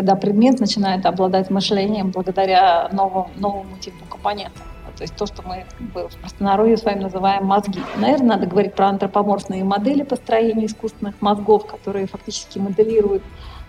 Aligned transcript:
когда 0.00 0.16
предмет 0.16 0.60
начинает 0.60 1.04
обладать 1.04 1.50
мышлением 1.50 2.10
благодаря 2.10 2.88
новому, 2.90 3.30
новому 3.36 3.76
типу 3.78 4.02
компонентов. 4.08 4.62
То 4.96 5.02
есть 5.02 5.14
то, 5.14 5.26
что 5.26 5.42
мы 5.42 5.66
в 5.94 6.16
простонародье 6.22 6.78
с 6.78 6.84
вами 6.84 7.00
называем 7.02 7.44
мозги. 7.44 7.80
Наверное, 7.98 8.36
надо 8.36 8.46
говорить 8.46 8.74
про 8.74 8.88
антропоморфные 8.88 9.62
модели 9.62 10.02
построения 10.02 10.64
искусственных 10.64 11.20
мозгов, 11.20 11.66
которые 11.66 12.06
фактически 12.06 12.58
моделируют 12.58 13.22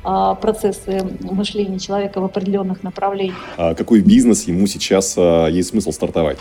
а, 0.05 0.35
процессы 0.35 1.01
мышления 1.19 1.79
человека 1.79 2.21
в 2.21 2.23
определенных 2.23 2.81
направлениях. 2.81 3.35
А 3.57 3.75
какой 3.75 3.99
бизнес 3.99 4.47
ему 4.47 4.67
сейчас 4.67 5.15
а, 5.17 5.47
есть 5.47 5.71
смысл 5.71 5.91
стартовать? 5.91 6.37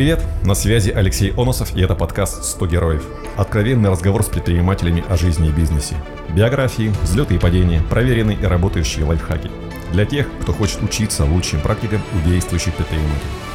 Привет, 0.00 0.24
на 0.46 0.54
связи 0.54 0.88
Алексей 0.88 1.30
Оносов 1.36 1.76
и 1.76 1.82
это 1.82 1.94
подкаст 1.94 2.58
«100 2.58 2.68
героев». 2.68 3.04
Откровенный 3.36 3.90
разговор 3.90 4.22
с 4.22 4.28
предпринимателями 4.28 5.04
о 5.10 5.18
жизни 5.18 5.50
и 5.50 5.52
бизнесе. 5.52 5.94
Биографии, 6.34 6.90
взлеты 7.02 7.34
и 7.34 7.38
падения, 7.38 7.82
проверенные 7.82 8.38
и 8.38 8.46
работающие 8.46 9.04
лайфхаки. 9.04 9.50
Для 9.92 10.06
тех, 10.06 10.26
кто 10.40 10.54
хочет 10.54 10.82
учиться 10.82 11.26
лучшим 11.26 11.60
практикам 11.60 12.00
у 12.14 12.26
действующих 12.26 12.72
предпринимателей. 12.76 13.49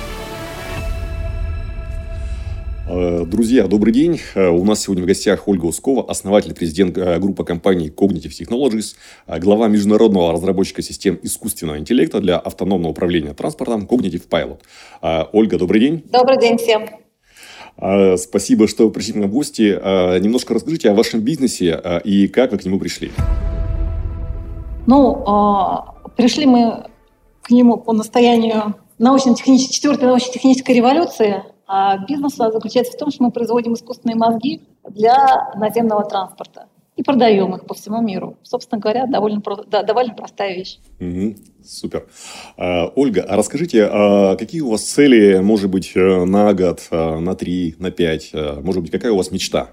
Э, 2.88 3.25
друзья, 3.25 3.67
добрый 3.67 3.91
день. 3.91 4.20
Э, 4.35 4.49
у 4.49 4.63
нас 4.63 4.84
сегодня 4.84 5.03
в 5.03 5.07
гостях 5.07 5.48
Ольга 5.48 5.66
Ускова, 5.66 6.05
основатель 6.07 6.52
и 6.52 6.53
президент 6.53 6.95
э, 6.98 7.17
группы 7.20 7.43
компаний 7.43 7.89
Cognitive 7.89 8.30
Technologies, 8.30 8.95
глава 9.39 9.67
международного 9.67 10.31
разработчика 10.31 10.84
систем 10.84 11.17
искусственного 11.23 11.79
интеллекта 11.79 12.20
для 12.20 12.38
автономного 12.38 12.91
управления 12.91 13.34
транспортом 13.34 13.85
Cognitive 13.85 14.27
Pilot. 14.29 14.59
Ольга, 15.34 15.57
добрый 15.57 15.79
день. 15.79 16.03
Добрый 16.12 16.40
день 16.40 16.57
всем. 16.57 16.85
Спасибо, 18.17 18.67
что 18.67 18.90
пришли 18.90 19.13
к 19.13 19.15
нам 19.15 19.29
в 19.29 19.34
гости. 19.34 19.77
Немножко 20.20 20.54
расскажите 20.54 20.91
о 20.91 20.93
вашем 20.93 21.21
бизнесе 21.21 22.01
и 22.04 22.27
как 22.27 22.51
вы 22.51 22.60
к 22.60 22.65
нему 22.65 22.79
пришли. 22.79 23.12
Ну, 24.85 25.26
пришли 26.15 26.45
мы 26.45 26.85
к 27.41 27.49
нему 27.49 27.77
по 27.77 27.93
настоянию 27.93 28.76
научно-технической, 28.99 29.73
четвертой 29.73 30.07
научно-технической 30.07 30.76
революции– 30.76 31.43
а 31.68 31.98
бизнес 32.05 32.35
заключается 32.35 32.94
в 32.94 32.98
том, 32.98 33.12
что 33.12 33.24
мы 33.24 33.32
производим 33.32 33.74
искусственные 33.74 34.16
мозги 34.16 34.62
для 34.88 35.52
наземного 35.55 36.04
транспорта 36.04 36.68
и 36.96 37.04
продаем 37.04 37.54
их 37.55 37.66
по 37.66 37.74
всему 37.74 38.02
миру. 38.02 38.38
Собственно 38.44 38.80
говоря, 38.80 39.05
довольно, 39.05 39.41
да, 39.68 39.84
довольно 39.84 40.13
простая 40.13 40.55
вещь. 40.55 40.80
Угу, 40.99 41.35
супер. 41.63 42.07
А, 42.57 42.91
Ольга, 42.96 43.26
а 43.27 43.35
расскажите, 43.35 43.85
а 43.85 44.35
какие 44.38 44.62
у 44.62 44.72
вас 44.72 44.84
цели, 44.84 45.40
может 45.40 45.70
быть, 45.70 45.91
э, 45.96 46.26
на 46.26 46.54
год, 46.54 46.88
э, 46.91 47.20
на 47.20 47.35
три, 47.35 47.76
на 47.79 47.91
пять? 47.91 48.29
Э, 48.34 48.60
может 48.62 48.82
быть, 48.82 48.91
какая 48.91 49.12
у 49.12 49.18
вас 49.18 49.32
мечта? 49.32 49.70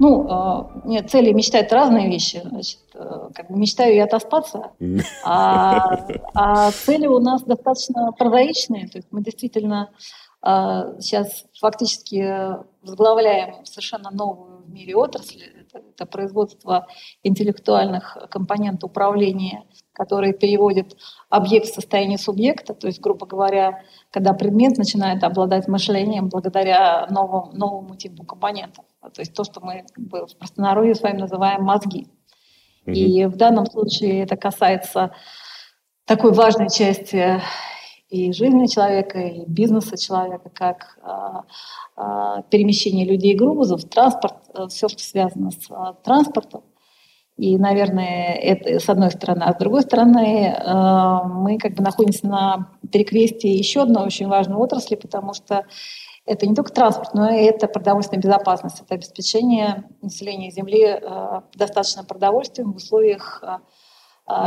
Ну, 0.00 0.26
э, 0.26 0.80
нет, 0.86 1.10
цели 1.10 1.28
и 1.28 1.34
мечта– 1.34 1.58
это 1.60 1.74
разные 1.74 2.08
вещи. 2.08 2.40
Значит, 2.42 2.78
э, 2.94 3.28
как 3.34 3.50
бы 3.50 3.58
мечтаю 3.58 3.94
я 3.94 4.04
отоспаться, 4.04 4.72
а, 5.24 6.06
а 6.34 6.70
цели 6.70 7.06
у 7.06 7.18
нас 7.20 7.42
достаточно 7.42 8.10
прозаичные. 8.12 8.88
То 8.88 8.98
есть 8.98 9.08
мы 9.10 9.22
действительно 9.22 9.90
э, 10.42 10.96
сейчас 11.00 11.44
фактически 11.60 12.56
возглавляем 12.82 13.66
совершенно 13.66 14.10
новую 14.10 14.62
в 14.62 14.70
мире 14.70 14.96
отрасль. 14.96 15.59
Это, 15.72 16.06
производство 16.06 16.86
интеллектуальных 17.22 18.16
компонентов 18.30 18.90
управления, 18.90 19.64
которые 19.92 20.32
переводят 20.32 20.96
объект 21.28 21.66
в 21.66 21.74
состояние 21.74 22.18
субъекта. 22.18 22.74
То 22.74 22.86
есть, 22.86 23.00
грубо 23.00 23.26
говоря, 23.26 23.82
когда 24.10 24.32
предмет 24.32 24.78
начинает 24.78 25.22
обладать 25.24 25.68
мышлением 25.68 26.28
благодаря 26.28 27.06
новому, 27.10 27.52
новому 27.52 27.96
типу 27.96 28.24
компонентов. 28.24 28.84
То 29.00 29.20
есть 29.20 29.34
то, 29.34 29.44
что 29.44 29.60
мы 29.60 29.84
в 29.96 30.36
простонародье 30.38 30.94
с 30.94 31.02
вами 31.02 31.18
называем 31.18 31.62
мозги. 31.62 32.08
Mm-hmm. 32.86 32.92
И 32.92 33.26
в 33.26 33.36
данном 33.36 33.66
случае 33.66 34.22
это 34.22 34.36
касается 34.36 35.12
такой 36.04 36.32
важной 36.32 36.70
части 36.70 37.40
и 38.10 38.32
жизни 38.32 38.66
человека, 38.66 39.20
и 39.20 39.44
бизнеса 39.46 39.96
человека, 39.96 40.50
как 40.52 40.98
а, 41.02 41.44
а, 41.96 42.42
перемещение 42.42 43.06
людей 43.06 43.34
и 43.34 43.36
грузов, 43.36 43.84
транспорт, 43.84 44.34
э, 44.52 44.66
все, 44.68 44.88
что 44.88 45.02
связано 45.02 45.52
с 45.52 45.70
а, 45.70 45.94
транспортом. 45.94 46.62
И, 47.36 47.56
наверное, 47.56 48.34
это 48.34 48.80
с 48.80 48.88
одной 48.88 49.10
стороны. 49.12 49.44
А 49.44 49.54
с 49.54 49.56
другой 49.56 49.82
стороны, 49.82 50.48
э, 50.48 51.28
мы 51.28 51.56
как 51.58 51.74
бы 51.74 51.82
находимся 51.84 52.26
на 52.26 52.68
перекрестии 52.90 53.48
еще 53.48 53.82
одной 53.82 54.06
очень 54.06 54.26
важной 54.26 54.56
отрасли, 54.56 54.96
потому 54.96 55.32
что 55.32 55.64
это 56.26 56.46
не 56.46 56.54
только 56.54 56.72
транспорт, 56.72 57.14
но 57.14 57.30
и 57.30 57.44
это 57.44 57.68
продовольственная 57.68 58.22
безопасность, 58.22 58.80
это 58.80 58.94
обеспечение 58.94 59.84
населения 60.02 60.50
Земли 60.50 60.84
э, 60.84 61.40
достаточно 61.54 62.04
продовольствием 62.04 62.72
в 62.72 62.76
условиях 62.76 63.42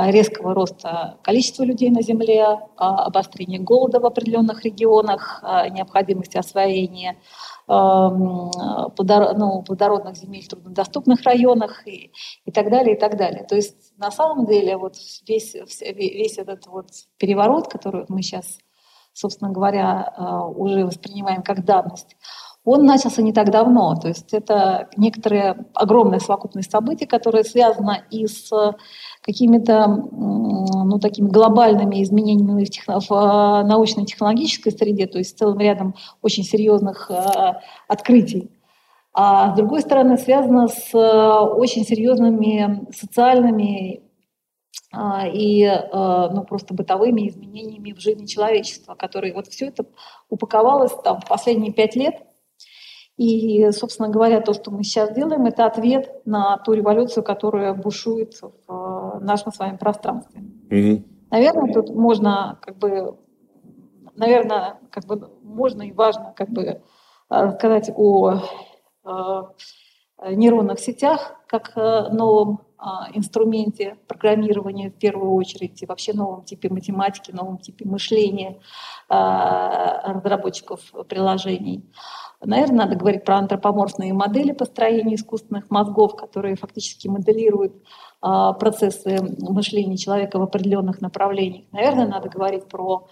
резкого 0.08 0.54
роста 0.54 1.18
количества 1.24 1.64
людей 1.64 1.90
на 1.90 2.02
Земле, 2.02 2.60
обострения 2.78 3.60
голода 3.60 4.00
в 4.00 4.06
определенных 4.06 4.64
регионах, 4.64 5.44
необходимости 5.72 6.38
освоения 6.38 7.18
ну, 7.68 8.52
плодородных 8.96 10.16
земель 10.16 10.44
в 10.44 10.50
труднодоступных 10.50 11.24
районах 11.24 11.88
и, 11.88 12.12
и 12.46 12.52
так 12.52 12.70
далее, 12.70 12.96
и 12.96 13.00
так 13.00 13.18
далее. 13.18 13.46
То 13.46 13.56
есть 13.56 13.98
на 13.98 14.12
самом 14.12 14.46
деле 14.46 14.78
вот 14.78 14.96
весь, 15.28 15.56
весь 15.96 16.38
этот 16.38 16.68
вот 16.68 16.88
переворот, 17.18 17.68
который 17.68 18.06
мы 18.10 18.22
сейчас 18.22 18.60
собственно 19.14 19.52
говоря, 19.52 20.14
уже 20.56 20.86
воспринимаем 20.86 21.44
как 21.44 21.64
данность, 21.64 22.18
он 22.66 22.86
начался 22.86 23.22
не 23.22 23.34
так 23.34 23.52
давно. 23.52 23.96
То 23.96 24.08
есть 24.08 24.34
это 24.34 24.88
некоторая 24.96 25.66
огромная 25.74 26.20
совокупность 26.20 26.72
событий, 26.72 27.06
которая 27.06 27.44
связана 27.44 28.04
и 28.10 28.26
с 28.26 28.50
какими-то 29.22 29.88
ну, 29.88 31.00
такими 31.00 31.30
глобальными 31.30 32.02
изменениями 32.04 32.64
в, 32.64 32.70
техно, 32.70 33.00
в 33.00 33.12
э, 33.12 33.68
научно-технологической 33.68 34.72
среде, 34.72 35.08
то 35.08 35.18
есть 35.18 35.38
целым 35.38 35.60
рядом 35.60 35.96
очень 36.22 36.44
серьезных 36.44 37.10
э, 37.10 37.54
открытий. 37.88 38.52
А 39.14 39.54
с 39.54 39.56
другой 39.56 39.82
стороны, 39.82 40.18
связано 40.18 40.68
с 40.68 40.94
э, 40.94 40.98
очень 40.98 41.86
серьезными 41.86 42.88
социальными 42.92 44.02
и 45.34 45.68
ну, 45.92 46.44
просто 46.44 46.76
бытовыми 46.76 47.28
изменениями 47.28 47.94
в 47.94 48.00
жизни 48.00 48.28
человечества, 48.28 48.94
которые 48.94 49.34
вот 49.34 49.48
все 49.48 49.70
это 49.70 49.86
упаковалось 50.30 50.92
там 51.04 51.20
в 51.20 51.28
последние 51.28 51.74
пять 51.74 51.96
лет. 51.96 52.22
И, 53.18 53.72
собственно 53.72 54.10
говоря, 54.10 54.42
то, 54.42 54.54
что 54.54 54.72
мы 54.72 54.84
сейчас 54.84 55.14
делаем, 55.14 55.46
это 55.46 55.66
ответ 55.66 56.22
на 56.26 56.58
ту 56.58 56.74
революцию, 56.74 57.24
которая 57.24 57.74
бушует 57.74 58.34
в 58.42 58.52
а, 58.68 59.20
нашем 59.20 59.52
с 59.54 59.60
вами 59.60 59.78
пространстве. 59.78 60.42
Mm-hmm. 60.70 61.04
Наверное, 61.30 61.74
тут 61.74 61.90
можно 61.92 62.58
как 62.62 62.78
бы, 62.78 63.16
наверное, 64.16 64.80
как 64.90 65.06
бы 65.06 65.30
можно 65.44 65.84
и 65.84 65.92
важно 65.92 66.34
как 66.36 66.50
бы 66.50 66.82
рассказать 67.30 67.92
о 67.96 68.42
нейронных 70.26 70.80
сетях 70.80 71.36
как 71.48 71.76
новом 71.76 72.62
а, 72.78 73.10
инструменте 73.14 73.98
программирования 74.08 74.90
в 74.90 74.98
первую 74.98 75.34
очередь, 75.34 75.82
и 75.82 75.86
вообще 75.86 76.14
новом 76.14 76.44
типе 76.44 76.70
математики, 76.70 77.32
новом 77.32 77.58
типе 77.58 77.86
мышления 77.86 78.60
разработчиков 79.10 80.80
приложений. 81.08 81.84
Наверное, 82.46 82.86
надо 82.86 82.96
говорить 82.96 83.24
про 83.24 83.38
антропоморфные 83.38 84.14
модели 84.14 84.52
построения 84.52 85.16
искусственных 85.16 85.70
мозгов, 85.70 86.16
которые 86.16 86.56
фактически 86.56 87.08
моделируют 87.08 87.74
а, 88.22 88.54
процессы 88.54 89.18
мышления 89.40 89.98
человека 89.98 90.40
в 90.40 90.44
определенных 90.44 91.02
направлениях. 91.02 91.66
Наверное, 91.72 92.08
надо 92.08 92.30
говорить 92.30 92.68
про 92.68 93.08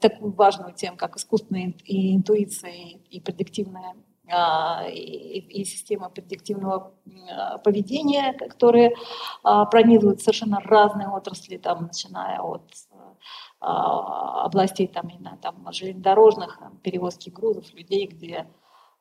такую 0.00 0.32
важную 0.32 0.72
тему, 0.72 0.96
как 0.96 1.16
искусственная 1.16 1.74
интуиция 1.84 2.72
и 3.10 3.20
предиктивная 3.20 3.92
а, 4.28 4.84
и, 4.88 5.64
система 5.64 6.08
предиктивного 6.10 6.92
а, 7.30 7.58
поведения, 7.58 8.32
которые 8.32 8.94
а, 9.44 9.66
пронизывают 9.66 10.20
совершенно 10.20 10.58
разные 10.60 11.08
отрасли, 11.08 11.58
там, 11.58 11.84
начиная 11.84 12.40
от 12.40 12.62
областей 13.66 14.86
там, 14.86 15.08
именно, 15.08 15.38
там, 15.42 15.66
железнодорожных, 15.72 16.58
там, 16.58 16.78
перевозки 16.78 17.30
грузов, 17.30 17.72
людей, 17.74 18.06
где 18.06 18.46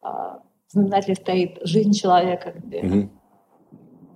в 0.01 0.41
знаменателе 0.71 1.15
стоит 1.15 1.59
жизнь 1.62 1.94
человека, 1.94 2.51
где, 2.51 2.81
mm-hmm. 2.81 3.09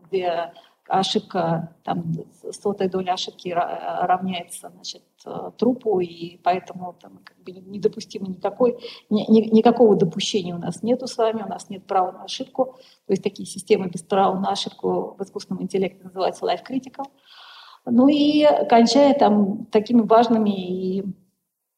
где 0.07 0.53
ошибка, 0.89 1.75
там, 1.83 2.03
сотая 2.51 2.89
доля 2.89 3.13
ошибки 3.13 3.49
равняется 3.49 4.69
значит, 4.69 5.03
э, 5.25 5.51
трупу, 5.57 5.99
и 5.99 6.37
поэтому 6.37 6.95
там, 6.99 7.19
как 7.23 7.37
бы 7.43 7.51
недопустимо 7.51 8.27
никакой, 8.27 8.77
ни, 9.09 9.21
никакого 9.55 9.95
допущения 9.95 10.55
у 10.55 10.57
нас 10.57 10.81
нету 10.81 11.07
с 11.07 11.17
вами, 11.17 11.43
у 11.43 11.47
нас 11.47 11.69
нет 11.69 11.85
права 11.85 12.11
на 12.11 12.23
ошибку. 12.23 12.77
То 13.05 13.13
есть 13.13 13.23
такие 13.23 13.47
системы 13.47 13.87
без 13.87 14.01
права 14.01 14.37
на 14.39 14.49
ошибку 14.49 15.15
в 15.17 15.23
искусственном 15.23 15.63
интеллекте 15.63 16.03
называются 16.03 16.45
life 16.45 16.63
critical. 16.67 17.05
Ну 17.91 18.07
и 18.07 18.45
кончая 18.69 19.13
там 19.13 19.65
такими 19.65 20.01
важными 20.01 20.49
и 20.49 21.03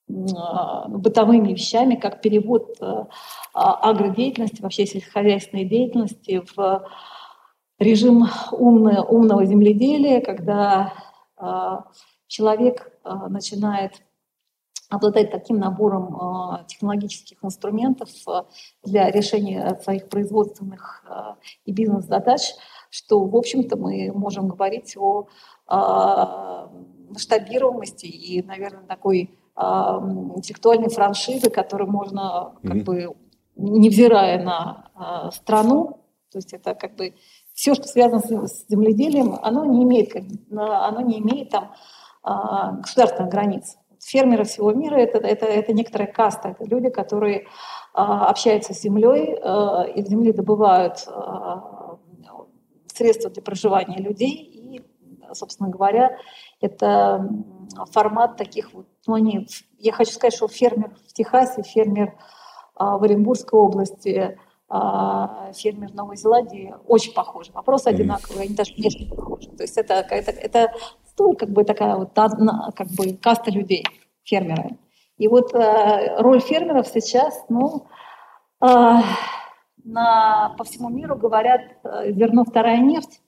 бытовыми 0.07 1.53
вещами, 1.53 1.95
как 1.95 2.21
перевод 2.21 2.77
агродеятельности, 3.53 4.61
вообще 4.61 4.85
сельскохозяйственной 4.85 5.65
деятельности 5.65 6.43
в 6.55 6.85
режим 7.79 8.25
умного, 8.51 9.03
умного 9.03 9.45
земледелия, 9.45 10.21
когда 10.21 10.93
человек 12.27 12.91
начинает 13.29 14.01
обладать 14.89 15.31
таким 15.31 15.57
набором 15.57 16.65
технологических 16.67 17.37
инструментов 17.41 18.09
для 18.83 19.09
решения 19.09 19.79
своих 19.81 20.09
производственных 20.09 21.05
и 21.63 21.71
бизнес-задач, 21.71 22.41
что, 22.89 23.23
в 23.23 23.35
общем-то, 23.37 23.77
мы 23.77 24.11
можем 24.13 24.49
говорить 24.49 24.97
о 24.97 25.27
масштабируемости 27.09 28.05
и, 28.05 28.43
наверное, 28.43 28.85
такой 28.85 29.37
интеллектуальной 29.57 30.89
франшизы, 30.89 31.49
которую 31.49 31.89
можно, 31.89 32.53
как 32.63 32.77
mm-hmm. 32.77 32.83
бы, 32.83 33.15
невзирая 33.55 34.43
на 34.43 35.31
страну, 35.33 35.99
то 36.31 36.37
есть 36.37 36.53
это 36.53 36.73
как 36.73 36.95
бы 36.95 37.13
все, 37.53 37.73
что 37.73 37.83
связано 37.83 38.47
с 38.47 38.65
земледелием, 38.69 39.37
оно 39.41 39.65
не 39.65 39.83
имеет, 39.83 40.15
оно 40.51 41.01
не 41.01 41.19
имеет 41.19 41.49
там 41.49 41.73
государственных 42.81 43.31
границ 43.31 43.77
фермеры 44.03 44.43
всего 44.43 44.71
мира 44.73 44.95
это, 44.97 45.19
это, 45.19 45.45
это 45.45 45.73
некоторая 45.73 46.11
каста, 46.11 46.49
это 46.49 46.65
люди, 46.65 46.89
которые 46.89 47.47
а, 47.93 48.29
общаются 48.29 48.73
с 48.73 48.81
землей, 48.81 49.37
а, 49.41 49.83
из 49.83 50.07
земли 50.07 50.33
добывают 50.33 51.03
а, 51.07 51.97
средства 52.87 53.29
для 53.29 53.41
проживания 53.41 53.97
людей, 53.97 54.60
собственно 55.33 55.69
говоря, 55.69 56.17
это 56.59 57.27
формат 57.91 58.37
таких 58.37 58.73
вот, 58.73 58.87
ну, 59.07 59.15
они, 59.15 59.47
я 59.77 59.91
хочу 59.91 60.11
сказать, 60.11 60.33
что 60.33 60.47
фермер 60.47 60.95
в 61.07 61.13
Техасе, 61.13 61.63
фермер 61.63 62.15
а, 62.75 62.97
в 62.97 63.03
Оренбургской 63.03 63.59
области, 63.59 64.39
а, 64.69 65.51
фермер 65.53 65.93
Новой 65.93 66.17
Зеландии 66.17 66.73
очень 66.87 67.13
похожи. 67.13 67.51
Вопросы 67.51 67.87
одинаковые, 67.87 68.45
они 68.45 68.55
даже 68.55 68.73
внешне 68.73 69.07
похожи. 69.07 69.49
То 69.49 69.63
есть 69.63 69.77
это, 69.77 69.95
это, 69.95 70.31
это 70.31 70.73
ну, 71.19 71.35
как 71.35 71.49
бы 71.49 71.63
такая 71.63 71.95
вот 71.95 72.13
как 72.13 72.87
бы 72.97 73.13
каста 73.21 73.51
людей, 73.51 73.85
фермеры. 74.23 74.77
И 75.17 75.27
вот 75.27 75.53
э, 75.53 76.19
роль 76.19 76.39
фермеров 76.39 76.87
сейчас, 76.87 77.45
ну, 77.47 77.85
э, 78.59 78.67
на, 79.83 80.55
по 80.57 80.63
всему 80.63 80.89
миру 80.89 81.15
говорят, 81.15 81.61
э, 81.83 82.11
зерно 82.13 82.43
вторая 82.43 82.79
нефть. 82.79 83.21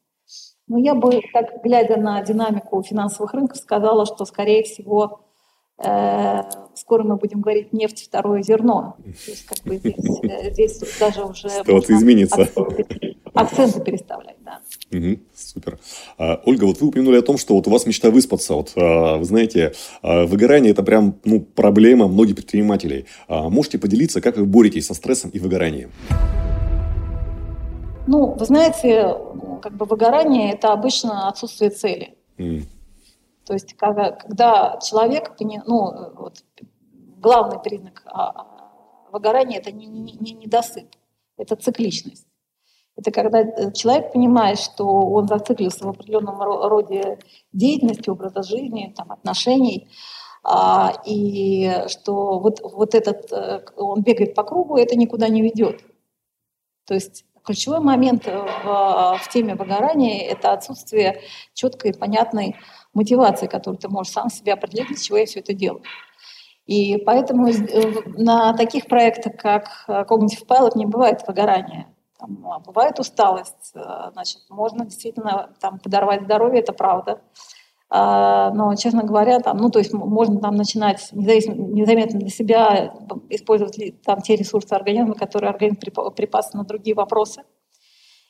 Но 0.67 0.77
я 0.77 0.95
бы, 0.95 1.21
так 1.33 1.61
глядя 1.63 1.97
на 1.97 2.21
динамику 2.21 2.81
финансовых 2.83 3.33
рынков, 3.33 3.57
сказала, 3.57 4.05
что, 4.05 4.25
скорее 4.25 4.63
всего, 4.63 5.23
Э, 5.79 6.43
скоро 6.75 7.03
мы 7.03 7.17
будем 7.17 7.41
говорить 7.41 7.73
нефть 7.73 8.05
второе 8.07 8.43
зерно. 8.43 8.95
То 9.03 9.31
есть 9.31 9.45
как 9.45 9.59
бы 9.65 9.77
здесь, 9.77 10.19
э, 10.21 10.51
здесь 10.51 10.79
даже 10.99 11.23
уже 11.23 11.49
что-то 11.49 11.93
изменится. 11.93 12.43
Акценты, 12.43 13.17
акценты 13.33 13.81
переставлять, 13.81 14.37
да. 14.45 14.59
Угу, 14.91 15.19
супер. 15.35 15.79
А, 16.19 16.41
Ольга, 16.45 16.65
вот 16.65 16.79
вы 16.79 16.87
упомянули 16.87 17.17
о 17.17 17.21
том, 17.23 17.37
что 17.37 17.55
вот 17.55 17.67
у 17.67 17.71
вас 17.71 17.87
мечта 17.87 18.11
выспаться. 18.11 18.53
Вот, 18.53 18.73
а, 18.75 19.17
вы 19.17 19.25
знаете, 19.25 19.73
а, 20.03 20.25
выгорание 20.25 20.71
это 20.71 20.83
прям 20.83 21.15
ну, 21.23 21.41
проблема 21.41 22.07
многих 22.07 22.35
предпринимателей. 22.35 23.05
А, 23.27 23.49
можете 23.49 23.79
поделиться, 23.79 24.21
как 24.21 24.37
вы 24.37 24.45
боретесь 24.45 24.85
со 24.85 24.93
стрессом 24.93 25.31
и 25.31 25.39
выгоранием? 25.39 25.89
Ну, 28.05 28.27
вы 28.33 28.45
знаете, 28.45 29.15
как 29.63 29.73
бы 29.77 29.85
выгорание 29.85 30.51
это 30.51 30.73
обычно 30.73 31.29
отсутствие 31.29 31.71
цели. 31.71 32.17
Mm. 32.37 32.63
То 33.45 33.53
есть 33.53 33.73
когда, 33.75 34.11
когда 34.11 34.77
человек, 34.81 35.35
ну, 35.39 36.11
вот, 36.15 36.43
главный 37.17 37.59
признак 37.59 38.03
а, 38.05 38.29
а, 38.29 39.09
выгорания– 39.11 39.59
это 39.59 39.71
не, 39.71 39.85
не, 39.85 40.11
не 40.19 40.33
недосып, 40.33 40.87
это 41.37 41.55
цикличность. 41.55 42.27
Это 42.97 43.11
когда 43.11 43.39
э, 43.39 43.71
человек 43.71 44.11
понимает, 44.11 44.59
что 44.59 44.85
он 44.85 45.27
зациклился 45.27 45.85
в 45.85 45.89
определенном 45.89 46.41
роде 46.41 47.17
деятельности, 47.53 48.09
образа 48.09 48.43
жизни, 48.43 48.93
там, 48.95 49.13
отношений, 49.13 49.87
а, 50.43 50.93
и 51.05 51.85
что 51.87 52.39
вот, 52.39 52.59
вот 52.61 52.93
этот, 52.95 53.31
э, 53.31 53.65
он 53.77 54.03
бегает 54.03 54.35
по 54.35 54.43
кругу, 54.43 54.75
это 54.75 54.97
никуда 54.97 55.29
не 55.29 55.41
ведет. 55.41 55.81
То 56.85 56.93
есть 56.95 57.25
ключевой 57.43 57.79
момент 57.79 58.25
в, 58.25 59.17
в 59.21 59.29
теме 59.31 59.55
выгорания– 59.55 60.27
это 60.29 60.53
отсутствие 60.53 61.21
четкой 61.53 61.91
и 61.91 61.97
понятной 61.97 62.55
мотивации, 62.93 63.47
которую 63.47 63.79
ты 63.79 63.89
можешь 63.89 64.13
сам 64.13 64.29
себе 64.29 64.53
определить, 64.53 64.87
для 64.87 64.97
чего 64.97 65.17
я 65.17 65.25
все 65.25 65.39
это 65.39 65.53
делаю. 65.53 65.83
И 66.65 66.97
поэтому 66.97 67.49
э, 67.49 67.93
на 68.17 68.53
таких 68.53 68.87
проектах, 68.87 69.35
как 69.37 69.85
э, 69.87 70.03
Cognitive 70.03 70.47
Pilot, 70.47 70.71
не 70.75 70.85
бывает 70.85 71.21
выгорания. 71.27 71.87
Там, 72.17 72.47
а 72.47 72.59
бывает 72.59 72.99
усталость, 72.99 73.71
э, 73.75 73.81
значит, 74.13 74.41
можно 74.49 74.85
действительно 74.85 75.53
там, 75.59 75.79
подорвать 75.79 76.23
здоровье, 76.23 76.61
это 76.61 76.71
правда. 76.71 77.21
А, 77.95 78.49
но, 78.49 78.73
честно 78.73 79.03
говоря, 79.03 79.39
там, 79.39 79.57
ну, 79.57 79.69
то 79.69 79.77
есть 79.77 79.93
можно 79.93 80.39
там 80.39 80.55
начинать 80.55 81.09
незаметно 81.11 82.19
для 82.19 82.29
себя 82.29 82.91
использовать 83.29 84.01
там, 84.01 84.19
те 84.21 84.35
ресурсы 84.35 84.73
организма, 84.73 85.13
которые 85.13 85.51
организм 85.51 85.77
припас 86.15 86.53
на 86.53 86.63
другие 86.63 86.95
вопросы. 86.95 87.43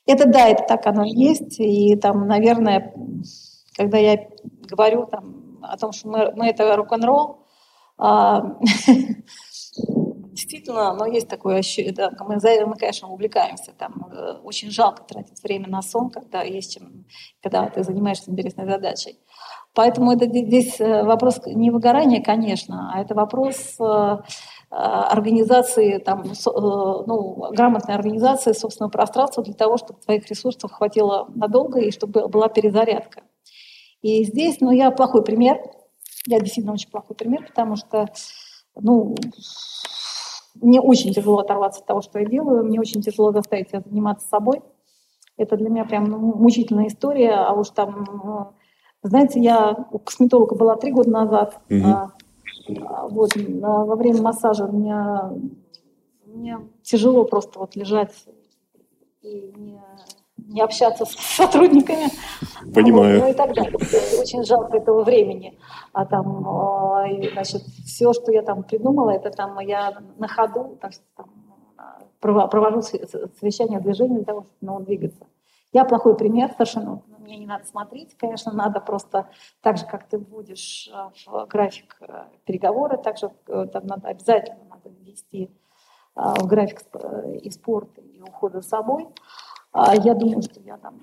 Это 0.06 0.28
да, 0.28 0.50
это 0.50 0.66
так 0.68 0.86
оно 0.86 1.06
и 1.06 1.12
есть. 1.12 1.62
И 1.62 1.96
там, 1.96 2.28
наверное, 2.28 2.94
когда 3.78 3.98
я 4.00 4.28
говорю 4.68 5.06
там, 5.06 5.60
о 5.62 5.78
том, 5.78 5.94
что 5.94 6.10
мы, 6.10 6.34
мы 6.36 6.48
это 6.48 6.76
рок-н-ролл, 6.76 7.46
а, 7.98 8.58
действительно, 10.34 10.94
но 10.94 11.06
есть 11.06 11.30
такое 11.30 11.60
ощущение, 11.60 11.94
да, 11.94 12.12
мы, 12.20 12.38
мы, 12.66 12.76
конечно, 12.76 13.08
увлекаемся, 13.08 13.72
там, 13.78 14.10
э, 14.12 14.34
очень 14.44 14.72
жалко 14.72 15.04
тратить 15.04 15.42
время 15.42 15.70
на 15.70 15.82
сон, 15.82 16.10
когда 16.10 16.42
есть 16.42 16.74
чем, 16.74 17.06
когда 17.42 17.70
ты 17.70 17.84
занимаешься 17.84 18.32
интересной 18.32 18.66
задачей. 18.66 19.20
Поэтому 19.74 20.12
это 20.12 20.26
здесь 20.28 20.80
э, 20.80 21.04
вопрос 21.04 21.42
не 21.46 21.72
выгорания, 21.72 22.22
конечно, 22.22 22.92
а 22.94 23.02
это 23.02 23.16
вопрос 23.16 23.76
э, 23.80 24.18
организации, 24.70 25.98
там, 25.98 26.24
ну, 26.46 27.52
грамотной 27.52 27.96
организации 27.96 28.54
собственного 28.54 28.92
пространства 28.92 29.44
для 29.44 29.54
того, 29.54 29.78
чтобы 29.78 30.00
твоих 30.00 30.28
ресурсов 30.30 30.72
хватило 30.72 31.28
надолго 31.36 31.80
и 31.80 31.92
чтобы 31.92 32.28
была 32.28 32.50
перезарядка. 32.50 33.24
И 34.02 34.24
здесь, 34.26 34.62
ну, 34.62 34.72
я 34.72 34.92
плохой 34.92 35.24
пример. 35.24 35.60
Я 36.28 36.40
действительно 36.40 36.74
очень 36.74 36.90
плохой 36.90 37.16
пример, 37.16 37.46
потому 37.48 37.76
что, 37.76 38.08
ну, 38.76 39.16
мне 40.56 40.82
очень 40.82 41.14
тяжело 41.14 41.40
оторваться 41.40 41.82
от 41.82 41.88
того, 41.88 42.02
что 42.02 42.20
я 42.20 42.26
делаю, 42.26 42.64
мне 42.64 42.80
очень 42.80 43.02
тяжело 43.02 43.32
заставить 43.32 43.70
себя 43.70 43.82
заниматься 43.86 44.28
собой. 44.28 44.62
Это 45.38 45.58
для 45.58 45.70
меня 45.70 45.86
прям 45.86 46.06
ну, 46.06 46.18
мучительная 46.20 46.88
история, 46.88 47.34
а 47.34 47.54
уж 47.54 47.70
там, 47.70 48.54
знаете, 49.04 49.40
я 49.40 49.88
у 49.92 50.00
косметолога 50.00 50.56
была 50.56 50.76
три 50.76 50.92
года 50.92 51.10
назад, 51.10 51.60
угу. 51.70 51.86
а, 51.86 53.08
вот, 53.10 53.32
а, 53.36 53.86
во 53.86 53.96
время 53.96 54.22
массажа 54.22 54.68
мне, 54.68 54.98
мне 56.26 56.60
тяжело 56.82 57.26
просто 57.26 57.60
вот 57.60 57.76
лежать 57.76 58.14
и 59.22 59.54
не 59.58 59.80
не 60.48 60.62
общаться 60.62 61.06
с 61.06 61.12
сотрудниками. 61.36 62.10
Понимаю. 62.74 63.20
Вот, 63.20 63.26
ну 63.26 63.32
и 63.32 63.34
так 63.34 63.54
далее. 63.54 63.74
Очень 64.20 64.44
жалко 64.44 64.78
этого 64.78 65.04
времени. 65.04 65.58
А 65.94 66.06
там, 66.06 66.46
значит, 67.34 67.62
все, 67.86 68.14
что 68.14 68.32
я 68.32 68.42
там 68.42 68.64
придумала, 68.64 69.12
это 69.12 69.32
там 69.32 69.60
я 69.60 69.98
на 70.18 70.28
ходу 70.28 70.78
так, 70.82 70.92
там, 71.16 71.30
провожу 72.20 72.82
совещание 72.82 73.80
движения 73.80 74.18
для 74.18 74.26
того, 74.26 74.42
чтобы 74.42 74.58
ну, 74.62 74.80
двигаться. 74.80 75.26
Я 75.72 75.86
плохой 75.86 76.16
пример 76.16 76.52
совершенно. 76.52 77.02
Мне 77.24 77.38
не 77.38 77.46
надо 77.46 77.66
смотреть, 77.66 78.18
конечно, 78.18 78.52
надо 78.52 78.82
просто 78.82 79.30
так 79.62 79.78
же, 79.78 79.86
как 79.86 80.10
ты 80.10 80.18
вводишь 80.18 80.90
э, 80.94 81.10
в 81.26 81.46
график 81.48 81.98
э, 82.02 82.26
переговоры, 82.46 82.98
так 82.98 83.18
же 83.18 83.32
э, 83.48 83.66
там 83.72 83.88
надо 83.88 84.10
обязательно 84.10 84.64
надо 84.70 84.90
ввести 84.90 85.50
в 86.16 86.46
график 86.46 86.84
и 87.42 87.50
спорта, 87.50 88.02
и 88.02 88.22
ухода 88.22 88.62
за 88.62 88.68
собой. 88.68 89.08
А 89.72 89.96
я 89.96 90.14
думаю, 90.14 90.44
что 90.44 90.60
я 90.60 90.78
там, 90.78 91.00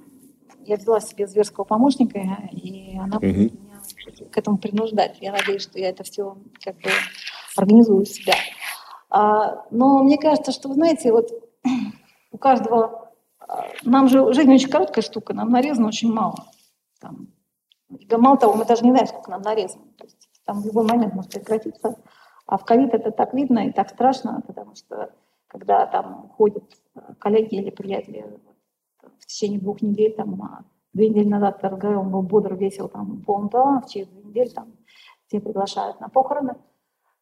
я 0.61 0.77
взяла 0.77 1.01
себе 1.01 1.27
зверского 1.27 1.65
помощника, 1.65 2.21
и 2.53 2.97
она 2.97 3.17
угу. 3.17 3.27
меня 3.27 3.81
к 4.31 4.39
этому 4.39 4.59
принуждать. 4.59 5.17
Я 5.21 5.33
надеюсь, 5.33 5.63
что 5.63 5.81
я 5.81 5.89
это 5.89 6.05
все 6.05 6.37
как 6.63 6.77
бы 6.77 6.91
организую 7.57 8.05
себя. 8.05 8.35
А, 9.09 9.65
но 9.73 10.05
мне 10.05 10.17
кажется, 10.17 10.53
что, 10.53 10.69
вы 10.69 10.75
знаете, 10.75 11.11
вот 11.11 11.31
у 12.31 12.39
каждого... 12.39 13.10
Нам 13.83 14.09
же 14.09 14.33
жизнь 14.33 14.53
очень 14.53 14.71
короткая 14.71 15.03
штука, 15.03 15.35
нам 15.35 15.51
нарезано 15.51 15.89
очень 15.89 16.13
мало. 16.13 16.37
Там, 17.01 17.29
мало 18.11 18.37
того, 18.37 18.55
мы 18.55 18.65
даже 18.65 18.85
не 18.85 18.91
знаем, 18.91 19.07
сколько 19.07 19.31
нам 19.31 19.43
нарезано. 19.43 19.85
То 19.99 20.05
есть 20.05 20.29
там 20.45 20.61
в 20.61 20.67
любой 20.67 20.87
момент 20.87 21.15
может 21.15 21.33
прекратиться. 21.33 21.97
А 22.47 22.59
в 22.59 22.65
ковид 22.65 22.95
это 22.95 23.11
так 23.11 23.35
видно 23.35 23.69
и 23.69 23.73
так 23.73 23.91
страшно, 23.91 24.43
потому 24.47 24.75
что 24.75 25.13
когда 25.47 25.87
там 25.87 26.29
ходят 26.37 26.65
коллеги 27.19 27.57
или 27.57 27.71
приятели 27.71 28.39
в 29.19 29.27
течение 29.27 29.61
двух 29.61 29.83
недель, 29.83 30.15
там, 30.15 30.41
а, 30.43 30.65
две 30.93 31.09
недели 31.09 31.29
назад 31.29 31.63
разговаривал, 31.63 32.05
он 32.05 32.11
был 32.11 32.23
бодр, 32.23 32.55
весел, 32.55 32.89
там, 32.89 33.23
полный 33.23 33.51
талант, 33.51 33.89
через 33.89 34.09
две 34.09 34.23
недели 34.23 34.49
там, 34.49 34.73
тебя 35.29 35.41
приглашают 35.41 36.01
на 36.01 36.09
похороны. 36.09 36.57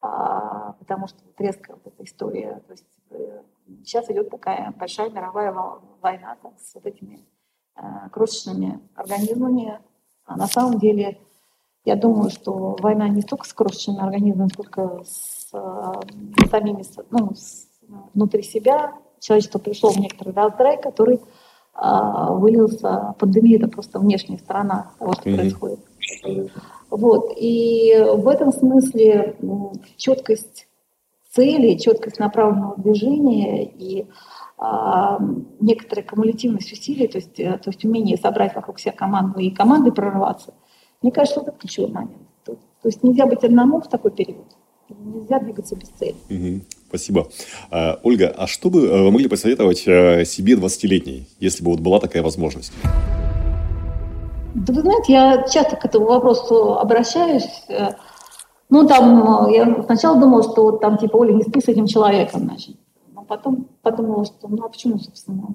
А, 0.01 0.73
потому 0.75 1.09
что 1.09 1.19
резкая 1.39 1.77
вот 1.77 1.87
эта 1.93 2.05
история. 2.05 2.63
То 2.67 2.73
есть 2.73 2.87
э, 3.11 3.43
сейчас 3.85 4.11
идет 4.11 4.31
такая 4.31 4.73
большая 4.79 5.11
мировая 5.11 5.55
война 6.01 6.37
там, 6.43 6.53
с 6.59 6.75
вот 6.75 6.87
этими 6.87 7.27
э, 7.77 7.81
крошечными 8.11 8.81
организмами. 8.95 9.81
А 10.25 10.37
на 10.37 10.47
самом 10.47 10.79
деле, 10.79 11.19
я 11.85 11.97
думаю, 11.97 12.31
что 12.31 12.77
война 12.81 13.09
не 13.09 13.23
только 13.23 13.47
с 13.47 13.53
крошечными 13.53 14.01
организмами, 14.01 14.49
сколько 14.53 15.03
с 15.05 15.49
э, 15.53 16.47
самими, 16.51 16.85
ну, 17.11 17.35
с, 17.35 17.67
внутри 18.15 18.43
себя. 18.43 18.95
Человечество 19.21 19.59
пришло 19.59 19.91
в 19.91 19.99
некоторый 19.99 20.35
раздрай, 20.35 20.81
который 20.81 21.17
э, 21.17 21.21
вылился, 22.31 23.15
пандемия– 23.19 23.59
это 23.59 23.69
просто 23.69 23.99
внешняя 23.99 24.39
сторона 24.39 24.93
того, 24.99 25.13
что 25.13 25.29
mm-hmm. 25.29 25.37
происходит. 25.37 25.81
Вот. 26.91 27.33
И 27.37 27.95
в 28.15 28.29
этом 28.29 28.53
смысле 28.53 29.37
четкость 29.97 30.69
цели, 31.39 31.77
четкость 31.77 32.19
направленного 32.19 32.77
движения 32.77 33.65
и 33.65 34.07
а, 34.59 35.19
некоторая 35.61 36.05
кумулятивность 36.05 36.73
усилий, 36.73 37.07
то 37.07 37.19
есть, 37.19 37.39
э, 37.39 37.59
то 37.63 37.71
есть 37.71 37.85
умение 37.85 38.17
собрать 38.17 38.57
вокруг 38.57 38.81
себя 38.81 38.91
команду 38.91 39.39
и 39.39 39.51
команды 39.51 39.93
прорваться, 39.93 40.53
мне 41.01 41.13
кажется, 41.13 41.41
это 41.41 41.53
ключевой 41.53 41.93
момент. 41.93 42.23
То, 42.45 42.55
то 42.55 42.89
есть 42.89 43.05
нельзя 43.05 43.27
быть 43.27 43.45
одному 43.45 43.81
в 43.81 43.89
такой 43.89 44.11
период, 44.11 44.47
нельзя 44.89 45.39
двигаться 45.39 45.77
без 45.77 45.89
цели. 45.91 46.17
Угу. 46.29 46.65
Спасибо. 46.89 47.29
А, 47.71 48.01
Ольга, 48.03 48.35
а 48.37 48.49
что 48.49 48.69
бы 48.69 48.85
э, 48.85 49.03
вы 49.05 49.13
могли 49.13 49.29
посоветовать 49.29 49.85
э, 49.87 50.25
себе 50.25 50.55
20-летней, 50.55 51.29
если 51.39 51.63
бы 51.63 51.71
вот 51.71 51.79
была 51.81 52.01
такая 52.01 52.25
возможность? 52.25 52.73
Да 54.57 54.73
вы 54.73 54.81
знаете, 54.81 55.13
я 55.13 55.47
часто 55.47 55.77
к 55.77 55.85
этому 55.85 56.07
вопросу 56.07 56.81
обращаюсь. 56.81 57.63
Ну, 58.71 58.87
там, 58.87 59.49
я 59.49 59.83
сначала 59.85 60.21
думала, 60.21 60.43
что 60.43 60.73
там, 60.73 60.99
типа, 60.99 61.17
Оля, 61.17 61.33
не 61.33 61.43
спи 61.43 61.61
с 61.61 61.69
этим 61.69 61.87
человеком, 61.87 62.43
значит. 62.43 62.77
Но 63.13 63.25
потом 63.25 63.69
подумала, 63.83 64.25
что, 64.25 64.49
ну, 64.49 64.65
а 64.65 64.69
почему, 64.69 64.99
собственно, 64.99 65.55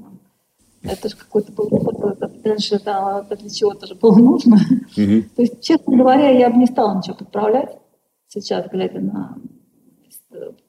это 0.81 1.09
же 1.09 1.15
какой-то 1.15 1.51
был 1.53 1.67
опыт, 1.71 2.41
дальше 2.43 2.75
это, 2.75 3.25
это 3.25 3.39
для 3.39 3.49
чего-то 3.49 3.87
же 3.87 3.95
было 3.95 4.17
нужно. 4.17 4.57
Mm-hmm. 4.97 5.21
То 5.35 5.41
есть, 5.41 5.61
честно 5.61 5.95
говоря, 5.95 6.29
я 6.29 6.49
бы 6.49 6.57
не 6.57 6.65
стала 6.65 6.97
ничего 6.97 7.15
подправлять 7.15 7.77
сейчас, 8.27 8.67
глядя 8.69 8.99
на... 8.99 9.37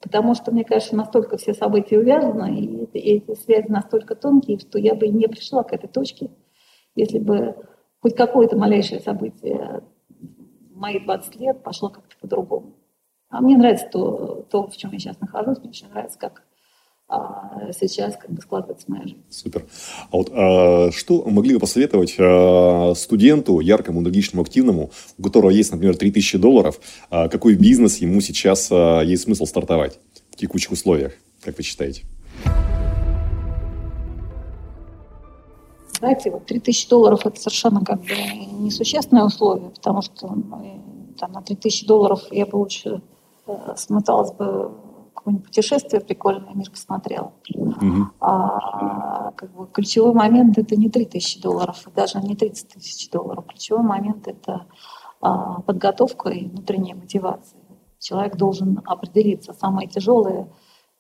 Потому 0.01 0.35
что, 0.35 0.53
мне 0.53 0.65
кажется, 0.65 0.95
настолько 0.95 1.39
все 1.39 1.55
события 1.55 1.99
увязаны, 1.99 2.61
и, 2.61 2.85
и 2.99 3.17
эти 3.17 3.35
связи 3.35 3.67
настолько 3.69 4.15
тонкие, 4.15 4.59
что 4.59 4.79
я 4.79 4.95
бы 4.95 5.09
не 5.09 5.27
пришла 5.27 5.63
к 5.63 5.73
этой 5.73 5.89
точке, 5.89 6.31
если 6.95 7.19
бы 7.19 7.57
хоть 8.01 8.15
какое-то 8.15 8.57
малейшее 8.57 9.01
событие 9.01 9.83
мои 10.75 10.99
20 11.01 11.37
лет 11.37 11.63
пошло 11.63 11.89
как-то 11.89 12.14
по-другому. 12.25 12.75
А 13.29 13.41
мне 13.41 13.57
нравится 13.57 13.89
то, 13.93 14.47
то, 14.51 14.69
в 14.69 14.77
чем 14.77 14.93
я 14.93 14.99
сейчас 14.99 15.21
нахожусь, 15.21 15.59
мне 15.59 15.71
очень 15.71 15.89
нравится, 15.89 16.19
как 16.19 16.43
а, 17.09 17.73
сейчас 17.73 18.17
как 18.17 18.31
бы 18.31 18.41
складывается 18.41 18.87
моя 18.89 19.03
жизнь. 19.03 19.23
Супер. 19.29 19.67
А 20.11 20.17
вот 20.17 20.31
а, 20.33 20.91
что 20.93 21.23
могли 21.29 21.55
бы 21.55 21.61
посоветовать 21.61 22.17
а, 22.19 22.95
студенту, 22.95 23.61
яркому, 23.61 24.01
энергичному, 24.01 24.43
активному, 24.43 24.91
у 25.19 25.23
которого 25.23 25.51
есть, 25.51 25.73
например, 25.73 25.97
3000 25.97 26.39
долларов, 26.39 26.81
а, 27.11 27.29
какой 27.29 27.57
бизнес 27.57 27.99
ему 27.99 28.21
сейчас 28.21 28.69
а, 28.71 29.01
есть 29.03 29.25
смысл 29.25 29.45
стартовать 29.45 29.99
в 30.31 30.37
текущих 30.37 30.71
условиях, 30.73 31.13
как 31.43 31.59
вы 31.59 31.63
считаете? 31.63 32.05
знаете, 36.05 36.31
вот 36.31 36.45
3000 36.47 36.89
долларов 36.89 37.25
это 37.25 37.41
совершенно 37.41 37.81
как 37.81 38.01
бы 38.01 38.15
несущественное 38.61 39.25
условие, 39.25 39.71
потому 39.71 40.03
что 40.03 40.29
ну, 40.29 40.85
там, 41.19 41.33
на 41.33 41.43
3000 41.43 41.87
долларов 41.87 42.21
я 42.31 42.47
бы 42.47 42.57
лучше 42.57 43.03
э, 43.47 43.75
смоталась 43.77 44.33
бы 44.33 44.73
какое-нибудь 45.15 45.47
путешествие 45.47 46.01
прикольное, 46.01 46.55
мир 46.55 46.71
посмотрела. 46.71 47.33
Mm-hmm. 47.57 48.03
А, 48.21 49.33
как 49.33 49.53
бы, 49.53 49.67
ключевой 49.67 50.13
момент 50.13 50.59
это 50.59 50.77
не 50.77 50.91
3000 50.91 51.41
долларов, 51.41 51.87
даже 51.95 52.21
не 52.21 52.37
30 52.37 52.69
тысяч 52.69 53.11
долларов. 53.11 53.47
Ключевой 53.47 53.83
момент 53.83 54.29
это 54.29 54.67
а, 55.21 55.61
подготовка 55.63 56.31
и 56.31 56.47
внутренняя 56.47 56.95
мотивация. 56.95 57.61
Человек 57.99 58.37
должен 58.37 58.83
определиться. 58.85 59.55
Самое 59.55 59.89
тяжелое, 59.89 60.49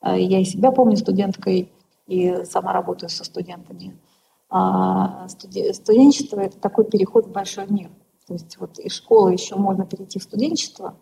а, 0.01 0.17
я 0.17 0.41
и 0.41 0.45
себя 0.45 0.71
помню 0.71 0.97
студенткой, 0.97 1.73
и 2.07 2.45
сама 2.45 2.73
работаю 2.73 3.11
со 3.11 3.25
студентами– 3.25 3.99
а 4.57 5.27
студенчество– 5.29 6.39
это 6.41 6.57
такой 6.59 6.85
переход 6.85 7.27
в 7.27 7.33
большой 7.33 7.67
мир. 7.69 7.91
То 8.27 8.35
есть 8.35 8.57
вот 8.59 8.79
из 8.79 8.93
школы 8.93 9.33
еще 9.33 9.57
можно 9.57 9.85
перейти 9.85 10.19
в 10.19 10.23
студенчество, 10.23 10.97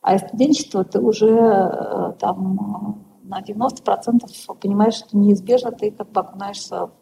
а 0.00 0.16
из 0.16 0.20
студенчества 0.22 0.84
ты 0.84 1.00
уже 1.00 1.30
э, 1.30 2.12
там 2.18 3.04
на 3.22 3.40
90% 3.40 4.54
понимаешь, 4.60 4.94
что 4.94 5.16
неизбежно 5.16 5.72
ты 5.72 5.90
как 5.90 6.10
бы 6.10 6.20
окунаешься 6.20 6.86
в 6.86 6.92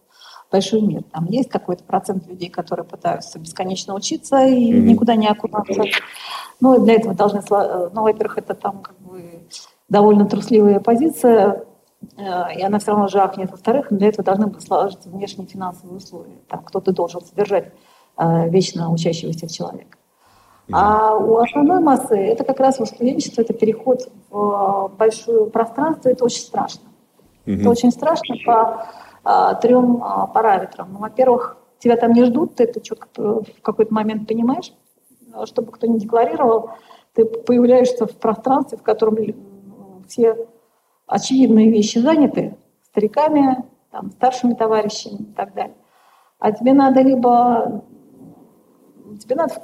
большой 0.50 0.83
мир. 0.83 1.02
Там 1.04 1.26
есть 1.26 1.49
какой-то 1.49 1.85
процент 1.85 2.26
людей, 2.26 2.49
которые 2.49 2.85
пытаются 2.85 3.38
бесконечно 3.38 3.95
учиться 3.95 4.47
и 4.47 4.73
mm-hmm. 4.73 4.81
никуда 4.81 5.14
не 5.16 5.28
окунаться. 5.28 5.83
Ну, 6.61 6.85
для 6.85 6.95
этого 6.95 7.14
должны... 7.14 7.38
Э, 7.38 7.90
ну, 7.92 8.02
во-первых, 8.02 8.38
это 8.38 8.54
там 8.54 8.83
как 8.83 8.99
бы 9.00 9.47
довольно 9.88 10.26
трусливая 10.26 10.81
позиция, 10.81 11.66
Э, 12.16 12.54
и 12.57 12.62
она 12.62 12.78
все 12.78 12.92
равно 12.92 13.09
жахнет. 13.09 13.50
Во-вторых, 13.50 13.87
для 13.90 14.09
этого 14.09 14.25
должны 14.25 14.47
быть 14.47 14.62
сложиться 14.62 15.09
внешние 15.09 15.47
финансовые 15.47 15.97
условия. 15.97 16.40
Там 16.49 16.62
кто-то 16.64 16.92
должен 16.92 17.21
содержать 17.23 17.66
э, 17.66 17.71
вечно 18.19 18.92
учащегося 18.92 19.49
человека. 19.49 19.99
А 20.71 21.16
у 21.16 21.37
основной 21.37 21.81
массы 21.81 22.16
это 22.16 22.45
как 22.45 22.61
раз 22.61 22.76
студенчество, 22.76 23.42
это 23.42 23.52
переход 23.52 24.09
в 24.31 24.92
большое 24.97 25.47
пространство, 25.47 26.09
это 26.09 26.25
очень 26.25 26.42
страшно. 26.42 26.83
Mm-hmm. 27.45 27.61
Это 27.61 27.71
очень 27.71 27.90
страшно 27.90 28.37
по 28.47 28.87
а, 29.25 29.54
трем 29.54 30.02
а, 30.02 30.26
параметрам. 30.28 30.88
Ну, 30.92 30.99
во-первых, 31.00 31.57
тебя 31.78 31.97
там 31.97 32.12
не 32.12 32.25
ждут, 32.25 32.54
ты 32.54 32.64
это 32.64 32.81
четко 32.81 33.09
в 33.16 33.62
какой-то 33.62 33.92
момент 33.92 34.28
понимаешь. 34.28 34.73
Чтобы 35.45 35.73
кто 35.73 35.87
не 35.87 35.99
декларировал, 35.99 36.71
ты 37.14 37.25
появляешься 37.25 38.07
в 38.07 38.16
пространстве, 38.16 38.78
в 38.78 38.83
котором 38.83 39.16
все 40.07 40.37
очевидные 41.07 41.71
вещи 41.71 41.99
заняты 41.99 42.57
стариками, 42.85 43.64
там, 43.90 44.11
старшими 44.12 44.54
товарищами 44.54 45.16
и 45.16 45.33
так 45.35 45.54
далее. 45.54 45.75
А 46.38 46.52
тебе 46.52 46.73
надо 46.73 47.00
либо 47.00 47.83
тебе 49.23 49.37
надо 49.37 49.62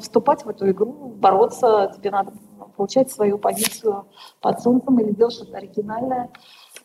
вступать 0.00 0.44
в 0.44 0.48
эту 0.48 0.70
игру, 0.70 1.14
бороться, 1.16 1.92
тебе 1.96 2.10
надо 2.10 2.32
получать 2.76 3.10
свою 3.10 3.38
позицию 3.38 4.06
под 4.40 4.60
солнцем 4.60 4.98
или 5.00 5.12
делать 5.12 5.34
что-то 5.34 5.56
оригинальное, 5.56 6.30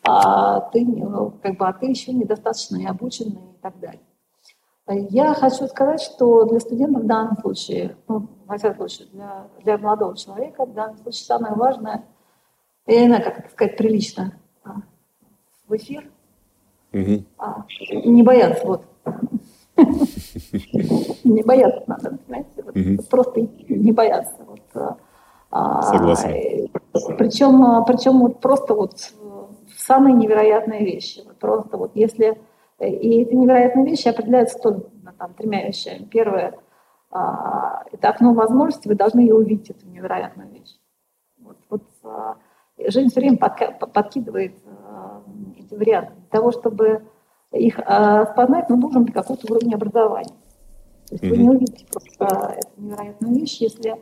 а 0.02 0.60
ты, 0.60 0.84
ну, 0.84 1.32
как 1.42 1.56
бы, 1.56 1.66
а 1.66 1.72
ты 1.72 1.86
еще 1.86 2.12
недостаточно 2.12 2.76
и 2.76 2.86
обученный 2.86 3.40
и 3.54 3.58
так 3.62 3.78
далее. 3.80 4.02
Я 4.88 5.34
хочу 5.34 5.66
сказать, 5.66 6.00
что 6.00 6.44
для 6.44 6.60
студентов 6.60 7.02
в 7.02 7.06
данном 7.06 7.36
случае, 7.38 7.96
ну, 8.06 8.28
во 8.46 8.56
всяком 8.56 8.88
случае, 8.88 9.08
для, 9.08 9.48
для 9.62 9.78
молодого 9.78 10.16
человека 10.16 10.64
в 10.64 10.72
данном 10.74 10.96
случае 10.98 11.24
самое 11.24 11.54
важное– 11.54 12.04
я 12.86 13.00
не 13.00 13.06
знаю, 13.08 13.24
как 13.24 13.38
это 13.40 13.50
сказать 13.50 13.76
прилично, 13.76 14.38
а, 14.62 14.76
в 15.66 15.76
эфир. 15.76 16.08
Угу. 16.92 17.24
А, 17.38 17.64
не 18.04 18.22
бояться, 18.22 18.64
вот. 18.66 18.84
Не 21.24 21.42
бояться 21.42 21.82
надо, 21.86 22.18
понимаете? 22.26 23.02
Просто 23.10 23.40
не 23.68 23.92
бояться. 23.92 24.34
А, 25.50 25.82
Согласен. 25.82 26.70
Причем, 27.18 27.84
причем 27.84 28.20
вот 28.20 28.40
просто 28.40 28.74
вот 28.74 28.94
самые 29.76 30.14
невероятные 30.14 30.84
вещи. 30.84 31.22
Просто 31.40 31.76
вот 31.76 31.92
если... 31.94 32.38
И 32.78 33.22
эти 33.22 33.34
невероятные 33.34 33.86
вещи 33.86 34.08
определяются 34.08 34.58
только 34.58 34.90
там, 35.18 35.32
тремя 35.34 35.66
вещами. 35.66 36.04
Первое– 36.04 36.58
это 37.10 38.08
окно 38.08 38.34
возможностей, 38.34 38.90
вы 38.90 38.96
должны 38.96 39.20
ее 39.20 39.34
увидеть, 39.34 39.70
эту 39.70 39.86
невероятную 39.86 40.50
вещь. 40.50 40.76
Вот, 41.38 41.56
вот 41.70 41.82
Жизнь 42.78 43.08
все 43.08 43.20
время 43.20 43.38
подкидывает 43.38 44.54
эти 45.56 45.74
варианты. 45.74 46.12
Для 46.12 46.28
того, 46.30 46.52
чтобы 46.52 47.02
их 47.58 47.78
распознать, 47.78 48.68
ну, 48.68 48.76
нужен 48.76 49.06
какой-то 49.06 49.52
уровень 49.52 49.74
образования. 49.74 50.34
То 51.08 51.14
есть 51.14 51.24
mm-hmm. 51.24 51.30
вы 51.30 51.36
не 51.36 51.48
увидите 51.48 51.86
просто 51.86 52.54
эту 52.56 52.80
невероятную 52.80 53.34
вещь, 53.34 53.58
если, 53.60 53.96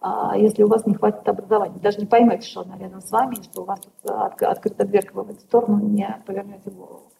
а, 0.00 0.36
если 0.36 0.62
у 0.62 0.68
вас 0.68 0.86
не 0.86 0.94
хватит 0.94 1.28
образования. 1.28 1.78
Даже 1.80 1.98
не 1.98 2.06
поймете, 2.06 2.48
что 2.48 2.62
она 2.62 2.78
рядом 2.78 3.00
с 3.00 3.10
вами, 3.10 3.36
что 3.42 3.62
у 3.62 3.64
вас 3.64 3.80
тут 3.80 4.10
открыта 4.42 4.86
дверка 4.86 5.22
в 5.22 5.30
эту 5.30 5.40
сторону, 5.40 5.78
не 5.78 6.22
повернете 6.26 6.70
голову. 6.70 7.12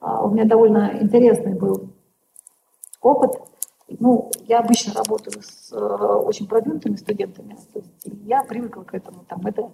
А, 0.00 0.24
у 0.24 0.30
меня 0.30 0.44
довольно 0.44 0.98
интересный 1.00 1.54
был 1.54 1.90
опыт. 3.00 3.32
Ну, 3.98 4.30
я 4.46 4.60
обычно 4.60 4.94
работаю 4.94 5.42
с 5.42 5.72
э, 5.72 5.76
очень 5.76 6.46
продвинутыми 6.46 6.94
студентами, 6.94 7.56
то 7.72 7.80
есть 7.80 7.90
я 8.24 8.44
привыкла 8.44 8.84
к 8.84 8.94
этому. 8.94 9.24
Там, 9.28 9.44
это 9.44 9.72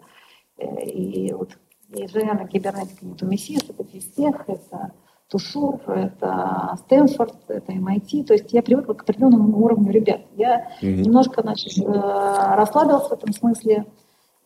Э, 0.59 0.83
и 0.85 1.33
вот 1.33 1.59
инженерная 1.89 2.47
кибернетика 2.47 3.05
не 3.05 3.13
это 3.13 3.85
физтех, 3.85 4.45
это 4.49 4.93
Тушур, 5.29 5.81
это 5.87 6.77
Стэнфорд, 6.85 7.35
это 7.49 7.73
MIT. 7.73 8.25
То 8.25 8.35
есть 8.35 8.53
я 8.53 8.63
привыкла 8.63 8.95
к 8.95 9.03
определенному 9.03 9.59
уровню 9.59 9.91
ребят. 9.91 10.21
Я 10.37 10.69
mm-hmm. 10.81 11.03
немножко 11.03 11.43
значит, 11.43 11.77
э, 11.79 12.55
расслабилась 12.55 13.09
в 13.09 13.13
этом 13.13 13.33
смысле 13.33 13.87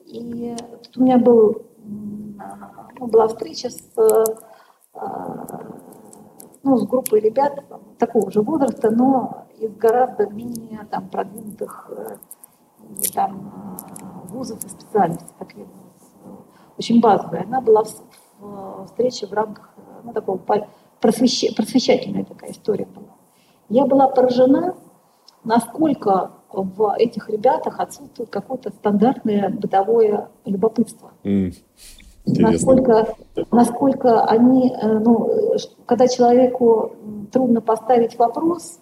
И 0.07 0.57
тут 0.85 0.97
у 0.97 1.03
меня 1.03 1.19
был, 1.19 1.67
ну, 2.99 3.07
была 3.07 3.29
встреча 3.29 3.69
с, 3.69 3.93
ну, 6.63 6.77
с 6.79 6.87
группой 6.87 7.21
ребят 7.21 7.63
такого 7.99 8.31
же 8.31 8.41
возраста, 8.41 8.91
но 8.91 9.47
из 9.59 9.75
гораздо 9.77 10.29
менее 10.31 10.87
там, 10.91 11.11
продвинутых 11.11 11.91
там, 13.15 13.77
вузов 14.31 14.65
и 14.65 14.69
специальностей, 14.69 15.27
очень 16.79 17.01
базовая. 17.03 17.45
Она 17.45 17.61
была 17.61 17.85
в, 17.85 17.93
в 18.41 18.87
встрече 18.87 19.27
в 19.27 19.33
рамках 19.35 19.75
ну, 20.05 20.13
такого 20.13 20.39
просвещ... 21.01 21.55
просвещательная 21.55 22.25
такая 22.25 22.53
история 22.53 22.87
была. 22.87 23.17
Я 23.69 23.87
была 23.87 24.09
поражена, 24.09 24.75
насколько 25.45 26.33
в 26.53 26.95
этих 26.99 27.29
ребятах 27.29 27.79
отсутствует 27.79 28.31
какое-то 28.31 28.71
стандартное 28.71 29.49
бытовое 29.51 30.29
любопытство. 30.45 31.13
Mm. 31.23 31.55
Насколько, 32.27 33.15
насколько 33.51 34.25
они, 34.25 34.71
э, 34.71 34.99
ну, 34.99 35.31
когда 35.87 36.07
человеку 36.07 36.93
трудно 37.33 37.61
поставить 37.61 38.19
вопрос, 38.19 38.79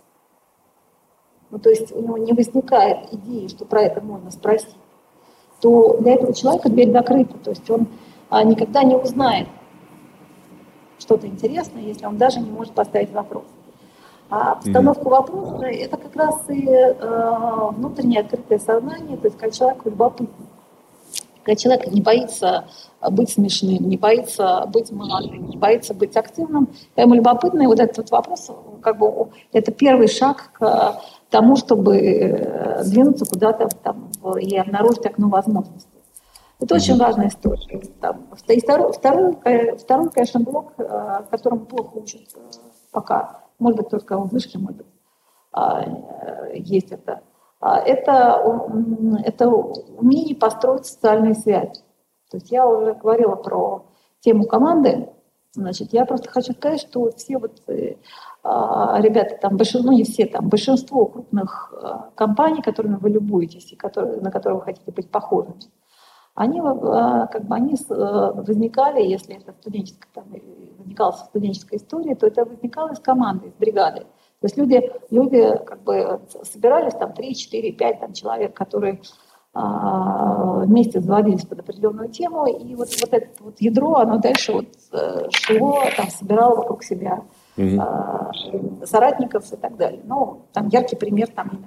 ну, 1.51 1.59
то 1.59 1.71
есть 1.71 1.93
у 1.93 2.01
него 2.01 2.19
не 2.19 2.33
возникает 2.33 3.13
идеи, 3.13 3.49
что 3.49 3.65
про 3.65 3.83
это 3.83 4.01
можно 4.01 4.31
спросить, 4.31 4.77
то 5.61 5.97
для 5.99 6.15
этого 6.15 6.35
человека 6.35 6.69
дверь 6.69 6.93
закрыта. 6.93 7.37
То 7.39 7.51
есть 7.51 7.69
он 7.71 7.89
а, 8.29 8.45
никогда 8.45 8.83
не 8.83 8.97
узнает 8.97 9.49
что-то 11.09 11.27
интересное, 11.27 11.83
если 11.83 12.05
он 12.05 12.19
даже 12.19 12.38
не 12.38 12.50
может 12.50 12.75
поставить 12.75 13.11
вопрос. 13.12 13.45
А 14.29 14.57
постановка 14.57 15.09
вопроса– 15.09 15.65
это 15.67 15.97
как 15.97 16.15
раз 16.15 16.35
и 16.50 16.69
э, 16.69 17.71
внутреннее 17.71 18.21
открытое 18.21 18.59
сознание, 18.59 19.17
то 19.17 19.29
есть 19.29 19.38
когда 19.38 19.57
человек 19.57 19.87
любопытный. 19.87 20.47
Когда 21.43 21.57
человек 21.57 21.87
не 21.87 22.03
боится 22.03 22.67
быть 23.11 23.31
смешным, 23.31 23.88
не 23.88 23.97
боится 23.97 24.67
быть 24.71 24.93
молодым, 24.93 25.49
не 25.49 25.57
боится 25.57 25.95
быть 25.95 26.15
активным, 26.15 26.67
когда 26.91 27.03
ему 27.05 27.15
любопытно, 27.15 27.62
и 27.62 27.67
вот 27.67 27.81
этот 27.81 27.97
вот 27.97 28.11
вопрос, 28.11 28.50
как 28.83 28.99
бы, 28.99 29.29
это 29.55 29.73
первый 29.73 30.09
шаг 30.09 30.50
к 30.53 31.00
тому, 31.31 31.57
чтобы 31.57 31.97
э, 31.97 32.85
двинуться 32.85 33.25
куда-то 33.25 33.69
там, 33.83 34.11
и 34.38 34.59
обнаружить 34.59 35.07
окно 35.07 35.31
возможностей. 35.31 35.88
Это 36.61 36.75
очень 36.75 36.97
важная 36.97 37.29
история. 37.29 37.81
И 38.49 38.61
второй, 38.61 38.93
второй, 38.93 39.37
второй, 39.77 40.11
конечно, 40.11 40.41
блок, 40.41 40.73
э, 40.79 41.23
которому 41.31 41.67
плохо 41.67 41.99
учат 41.99 42.23
э, 42.35 42.38
пока, 42.91 43.45
может 43.59 43.79
быть, 43.79 43.88
только 43.91 44.19
в 44.19 44.29
вышке, 44.29 44.59
может 44.59 44.79
быть, 44.79 44.87
а, 45.53 45.85
есть 46.55 46.93
это. 46.93 47.23
А, 47.61 47.79
это, 47.79 48.43
это 49.25 49.49
умение 49.49 50.37
построить 50.37 50.87
социальные 50.87 51.35
связи. 51.35 51.83
То 52.31 52.37
есть 52.37 52.50
я 52.50 52.67
уже 52.67 52.95
говорила 52.95 53.37
про 53.37 53.87
тему 54.21 54.47
команды, 54.47 55.11
Значит, 55.55 55.93
я 55.93 56.05
просто 56.05 56.29
хочу 56.29 56.53
сказать, 56.53 56.79
что 56.79 57.11
все 57.17 57.38
вот 57.38 57.62
а, 58.45 59.00
ребята, 59.00 59.38
там, 59.41 59.57
большинство, 59.57 59.91
ну 59.91 59.97
не 59.97 60.05
все, 60.05 60.27
там, 60.27 60.49
большинство 60.49 61.07
крупных 61.07 61.73
компаний, 62.15 62.62
которыми 62.62 62.97
вы 62.97 63.11
любуетесь 63.11 63.73
и 63.73 63.77
которые, 63.77 64.21
на 64.21 64.31
которые 64.31 64.59
вы 64.59 64.65
хотите 64.65 64.93
быть 64.93 65.11
похожими, 65.11 65.55
они, 66.38 66.61
а, 66.61 67.26
как 67.26 67.47
бы, 67.47 67.54
они 67.57 67.76
возникали, 67.88 69.02
если 69.02 69.37
это 69.37 69.52
студенческая, 69.61 70.09
там, 70.14 70.25
возникала 70.78 71.12
студенческая 71.12 71.78
история, 71.78 72.14
то 72.14 72.28
это 72.28 72.45
возникало 72.45 72.92
из 72.92 73.00
команды, 73.00 73.49
из 73.49 73.54
бригады. 73.54 74.00
То 74.00 74.45
есть 74.45 74.57
люди, 74.57 74.88
люди 75.11 75.59
как 75.66 75.83
бы 75.83 76.21
собирались, 76.45 76.95
там, 76.95 77.12
3, 77.12 77.35
4, 77.35 77.73
5 77.73 78.00
там, 78.00 78.12
человек, 78.12 78.54
которые 78.54 79.00
вместе 79.54 81.00
заводились 81.00 81.45
под 81.45 81.61
определенную 81.61 82.11
тему, 82.11 82.47
и 82.47 82.76
вот, 82.76 82.88
вот 83.00 83.12
это 83.12 83.28
вот 83.40 83.61
ядро, 83.61 83.97
оно 83.97 84.18
дальше 84.18 84.52
вот 84.52 84.68
э, 84.92 85.28
шло, 85.30 85.82
там, 85.97 86.08
собирало 86.10 86.56
вокруг 86.56 86.84
себя 86.84 87.23
угу. 87.56 87.82
соратников 88.84 89.52
и 89.52 89.56
так 89.56 89.76
далее. 89.76 90.02
Ну, 90.04 90.43
там 90.52 90.69
яркий 90.69 90.95
пример, 90.95 91.28
там 91.34 91.65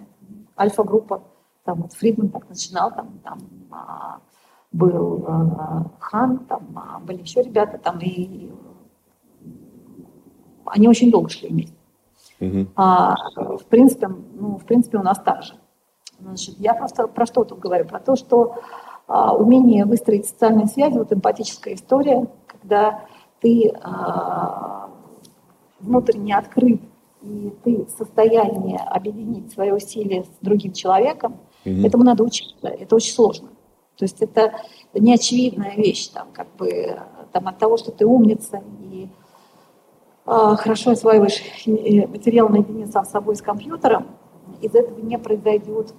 альфа-группа, 0.58 1.24
там 1.66 1.82
вот 1.82 1.92
Фридман 1.94 2.30
так 2.30 2.48
начинал, 2.48 2.92
там, 2.92 3.20
там 3.24 3.40
а, 3.72 4.20
был 4.72 5.26
а, 5.28 5.86
Хан, 6.00 6.40
там 6.46 6.68
а, 6.76 7.00
были 7.00 7.22
еще 7.22 7.42
ребята, 7.42 7.78
там 7.78 8.00
и 8.00 8.50
они 10.66 10.88
очень 10.88 11.12
долго 11.12 11.30
шли 11.30 11.50
вместе. 11.50 11.76
Угу. 12.40 12.68
А, 12.76 13.16
в 13.36 13.66
принципе, 13.66 14.08
ну, 14.08 14.58
в 14.58 14.66
принципе, 14.66 14.98
у 14.98 15.04
нас 15.04 15.20
так 15.20 15.44
же. 15.44 15.54
Значит, 16.20 16.56
я 16.60 16.74
просто 16.74 17.08
про 17.08 17.26
что 17.26 17.44
тут 17.44 17.60
говорю? 17.60 17.86
Про 17.86 18.00
то, 18.00 18.16
что 18.16 18.56
а, 19.08 19.36
умение 19.36 19.86
выстроить 19.86 20.28
социальные 20.28 20.68
связи, 20.68 20.98
вот 20.98 21.12
эмпатическая 21.12 21.76
история, 21.76 22.28
когда 22.48 23.02
ты 23.42 23.74
а, 23.82 24.90
внутренне 25.80 26.36
открыт, 26.36 26.82
и 27.22 27.54
ты 27.64 27.86
в 27.86 27.90
состоянии 27.90 28.80
объединить 28.88 29.52
свои 29.52 29.72
усилия 29.72 30.24
с 30.24 30.30
другим 30.42 30.74
человеком, 30.74 31.38
mm 31.66 31.86
этому 31.86 32.04
надо 32.04 32.24
учиться. 32.24 32.68
Это 32.68 32.96
очень 32.96 33.14
сложно. 33.14 33.50
То 34.02 34.06
есть 34.06 34.22
это 34.22 34.54
неочевидная 34.94 35.76
вещь, 35.76 36.08
там, 36.08 36.28
как 36.34 36.48
бы, 36.56 37.00
там, 37.32 37.48
от 37.48 37.58
того, 37.58 37.78
что 37.78 37.92
ты 37.92 38.06
умница 38.06 38.62
и 38.82 39.08
э, 40.26 40.56
хорошо 40.58 40.92
осваиваешь 40.92 41.42
материал 41.66 42.50
наедине 42.50 42.88
сам 42.88 43.06
собой 43.06 43.36
с 43.36 43.42
компьютером, 43.42 44.08
из 44.60 44.76
этого 44.76 45.00
не 45.00 45.18
произойдет 45.18 45.94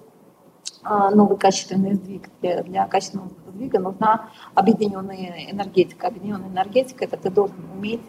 э, 0.83 1.15
новый 1.15 1.37
качественный 1.37 1.95
сдвиг. 1.95 2.29
Для, 2.41 2.63
для 2.63 2.87
качественного 2.87 3.29
сдвига 3.47 3.79
нужна 3.79 4.29
объединенная 4.53 5.49
энергетика. 5.51 6.07
Объединенная 6.07 6.49
энергетика– 6.49 7.05
это 7.05 7.17
ты 7.17 7.29
должен 7.29 7.57
уметь 7.73 8.01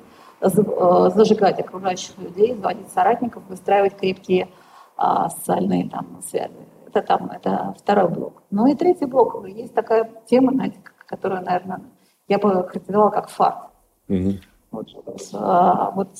Э, 0.44 1.11
зажигать 1.14 1.59
окружающих 1.59 2.18
людей, 2.18 2.54
заводить 2.54 2.90
соратников, 2.92 3.42
выстраивать 3.48 3.96
крепкие 3.96 4.48
а, 4.96 5.30
социальные 5.30 5.88
там, 5.88 6.20
связи. 6.22 6.52
Это 6.94 7.02
там, 7.02 7.30
это 7.30 7.74
второй 7.76 8.09
блок. 8.09 8.42
Ну 8.50 8.66
и 8.66 8.74
третий 8.74 9.07
блок. 9.07 9.44
Есть 9.48 9.74
такая 9.74 10.09
тема, 10.26 10.52
знаете, 10.52 10.78
которую, 11.07 11.42
наверное, 11.42 11.83
я 12.28 12.38
бы 12.38 12.50
характеризовала 12.50 13.11
как 13.11 13.28
фарт. 13.28 13.70
Угу. 14.09 14.33
Вот, 14.70 14.88
а, 15.35 15.90
вот 15.90 16.11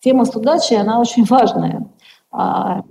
тема 0.00 0.24
с 0.26 0.36
удачей, 0.36 0.78
она 0.78 1.00
очень 1.00 1.24
важная. 1.24 1.88
А, 2.30 2.82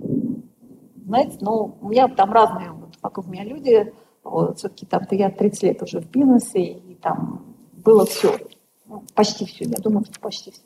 знаете, 1.04 1.38
ну, 1.40 1.76
у 1.80 1.88
меня 1.88 2.08
там 2.08 2.32
разные, 2.32 2.72
вот, 2.72 2.94
вокруг 3.00 3.28
меня 3.28 3.44
люди, 3.44 3.94
вот, 4.24 4.58
все-таки 4.58 4.86
там 4.86 5.02
я 5.12 5.30
30 5.30 5.62
лет 5.62 5.82
уже 5.82 6.00
в 6.00 6.10
бизнесе, 6.10 6.60
и 6.60 6.94
там 6.96 7.56
было 7.72 8.04
все. 8.04 8.36
Ну, 8.86 9.04
почти 9.14 9.44
все, 9.46 9.64
я 9.64 9.78
думаю, 9.78 10.04
что 10.04 10.18
почти 10.20 10.50
все. 10.50 10.62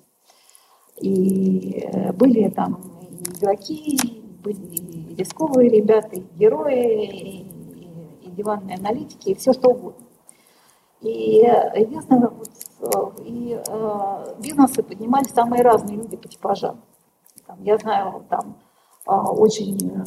И 1.01 1.83
э, 1.93 2.13
были 2.13 2.49
там 2.49 2.81
и 3.03 3.39
игроки, 3.39 4.20
были 4.43 4.77
и 4.77 5.15
рисковые 5.15 5.71
ребята, 5.71 6.17
и 6.17 6.25
герои, 6.37 7.07
и, 7.07 7.43
и, 7.43 8.27
и 8.27 8.31
диванные 8.31 8.77
аналитики, 8.77 9.31
и 9.31 9.35
все 9.35 9.53
что 9.53 9.71
угодно. 9.71 10.07
И 11.01 11.43
э, 11.43 11.81
единственное, 11.81 12.29
вот, 12.29 12.51
э, 12.81 13.23
и 13.25 13.61
э, 13.67 14.35
бизнесы 14.41 14.83
поднимали 14.83 15.25
самые 15.25 15.63
разные 15.63 15.97
люди 15.97 16.17
по 16.17 16.29
типажам. 16.29 16.83
Там, 17.47 17.63
я 17.63 17.79
знаю 17.79 18.25
там 18.29 18.59
э, 19.07 19.11
очень 19.13 19.77
э, 19.77 20.05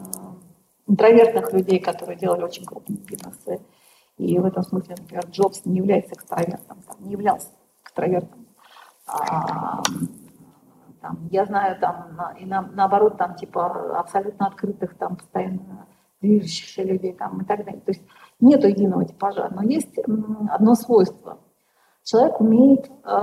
интровертных 0.87 1.51
людей, 1.53 1.79
которые 1.79 2.17
делали 2.17 2.43
очень 2.43 2.65
крупные 2.65 2.99
бизнесы. 2.99 3.59
И 4.17 4.37
в 4.37 4.45
этом 4.45 4.63
смысле, 4.63 4.95
например, 4.99 5.25
Джобс 5.29 5.65
не 5.65 5.77
является 5.77 6.13
экстравертом, 6.13 6.77
там, 6.87 6.97
не 6.99 7.13
являлся 7.13 7.47
экстравертом. 7.83 8.45
А, 9.07 9.81
там, 11.03 11.27
я 11.31 11.45
знаю, 11.45 11.77
там, 11.79 12.17
и 12.39 12.45
на, 12.45 12.61
наоборот, 12.61 13.17
там, 13.17 13.35
типа, 13.35 13.99
абсолютно 13.99 14.47
открытых, 14.47 14.97
там, 14.97 15.17
постоянно 15.17 15.85
движущихся 16.21 16.81
людей, 16.81 17.11
там, 17.13 17.41
и 17.41 17.45
так 17.45 17.65
далее. 17.65 17.81
То 17.81 17.91
есть 17.91 18.01
нет 18.39 18.63
единого 18.63 19.03
типажа, 19.03 19.49
но 19.53 19.63
есть 19.63 19.99
одно 20.49 20.75
свойство. 20.75 21.39
Человек 22.05 22.39
умеет 22.39 22.89
э, 23.03 23.19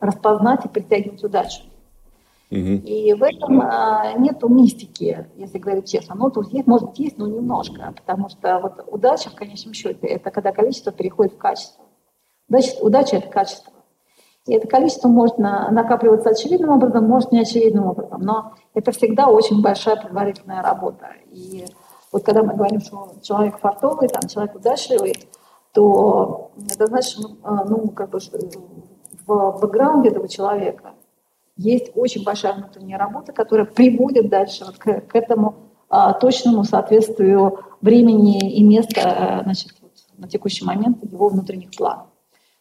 распознать 0.00 0.66
и 0.66 0.68
притягивать 0.68 1.24
удачу. 1.24 1.62
Угу. 2.50 2.58
И 2.58 3.14
в 3.14 3.22
этом 3.22 3.62
э, 3.62 4.18
нету 4.18 4.48
мистики, 4.48 5.26
если 5.36 5.58
говорить 5.58 5.90
честно. 5.90 6.14
Ну, 6.14 6.30
тут 6.30 6.52
есть, 6.52 6.66
может 6.66 6.90
быть, 6.90 6.98
есть, 6.98 7.16
но 7.16 7.26
немножко, 7.26 7.94
потому 7.96 8.28
что 8.28 8.58
вот 8.60 8.84
удача 8.86 9.30
в 9.30 9.34
конечном 9.34 9.72
счете 9.72 10.06
это 10.06 10.30
когда 10.30 10.52
количество 10.52 10.92
переходит 10.92 11.32
в 11.32 11.38
качество. 11.38 11.86
Значит, 12.48 12.82
удача– 12.82 13.16
это 13.18 13.28
качество. 13.28 13.72
И 14.46 14.54
это 14.54 14.66
количество 14.66 15.08
может 15.08 15.38
на, 15.38 15.70
накапливаться 15.70 16.30
очевидным 16.30 16.70
образом, 16.70 17.06
может 17.06 17.30
неочевидным 17.30 17.86
образом, 17.86 18.22
но 18.22 18.54
это 18.74 18.90
всегда 18.92 19.28
очень 19.28 19.60
большая 19.60 19.96
предварительная 19.96 20.62
работа. 20.62 21.08
И 21.30 21.66
вот 22.10 22.24
когда 22.24 22.42
мы 22.42 22.54
говорим, 22.54 22.80
что 22.80 23.12
человек 23.22 23.58
фартовый, 23.58 24.08
там, 24.08 24.28
человек 24.28 24.54
удачливый, 24.54 25.28
то 25.72 26.50
это 26.72 26.86
значит, 26.86 27.18
а, 27.42 27.64
ну, 27.64 27.88
как 27.88 28.10
бы, 28.10 28.18
в 29.26 29.58
бэкграунде 29.60 30.08
этого 30.08 30.28
человека 30.28 30.94
есть 31.56 31.92
очень 31.94 32.24
большая 32.24 32.54
внутренняя 32.54 32.98
работа, 32.98 33.32
которая 33.32 33.66
приводит 33.66 34.30
дальше 34.30 34.64
вот 34.64 34.78
к, 34.78 35.02
к 35.02 35.14
этому 35.14 35.54
а, 35.88 36.14
точному 36.14 36.64
соответствию 36.64 37.60
времени 37.80 38.54
и 38.54 38.64
места 38.64 39.00
а, 39.04 39.42
значит, 39.42 39.72
на 40.16 40.28
текущий 40.28 40.64
момент 40.64 41.04
его 41.04 41.28
внутренних 41.28 41.70
планов. 41.76 42.06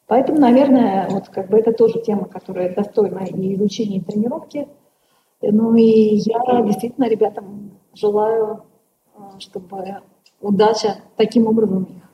Поэтому, 0.10 0.40
наверное, 0.40 1.08
вот 1.08 1.30
как 1.30 1.50
бы 1.50 1.60
это 1.60 1.72
тоже 1.72 2.02
тема, 2.02 2.26
которая 2.26 2.74
достойна 2.74 3.20
и 3.20 3.54
изучения, 3.54 3.98
и 3.98 4.02
тренировки. 4.02 4.68
Ну 5.40 5.76
и 5.76 6.16
я 6.16 6.62
действительно 6.64 7.08
ребятам 7.08 7.78
желаю, 7.94 8.64
э, 9.16 9.20
чтобы 9.38 10.02
удача 10.42 10.96
таким 11.16 11.46
образом 11.46 11.84
их 11.84 12.09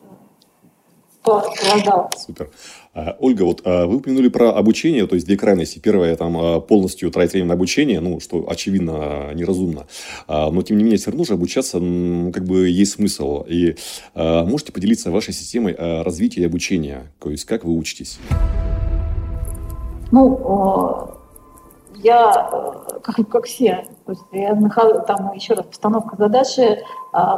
Супер. 2.17 2.49
А, 2.95 3.15
Ольга, 3.19 3.43
вот 3.43 3.61
а, 3.65 3.85
вы 3.85 3.97
упомянули 3.97 4.29
про 4.29 4.51
обучение, 4.51 5.05
то 5.05 5.15
есть 5.15 5.27
две 5.27 5.37
крайности. 5.37 5.79
Первое, 5.79 6.15
там 6.15 6.37
а, 6.37 6.59
полностью 6.61 7.11
тратить 7.11 7.33
время 7.33 7.49
на 7.49 7.53
обучение, 7.55 7.99
ну, 7.99 8.19
что 8.21 8.49
очевидно 8.49 9.31
неразумно. 9.33 9.85
Но, 10.27 10.61
тем 10.61 10.77
не 10.77 10.83
менее, 10.83 10.97
все 10.97 11.11
равно 11.11 11.25
же 11.25 11.33
обучаться, 11.33 11.77
как 11.77 12.45
бы, 12.45 12.69
есть 12.69 12.93
смысл. 12.93 13.43
И 13.47 13.75
можете 14.15 14.71
поделиться 14.71 15.11
вашей 15.11 15.33
системой 15.33 15.75
развития 15.77 16.41
и 16.41 16.45
обучения? 16.45 17.11
То 17.19 17.29
есть, 17.29 17.45
как 17.45 17.65
вы 17.65 17.73
учитесь? 17.77 18.17
Ну, 20.11 21.11
я, 21.95 22.49
как, 23.03 23.15
как 23.27 23.45
все, 23.45 23.87
то 24.05 24.11
есть 24.11 24.23
я 24.31 24.53
нахожу, 24.55 25.01
там 25.07 25.33
еще 25.33 25.53
раз 25.53 25.65
постановка 25.65 26.15
задачи, 26.17 26.79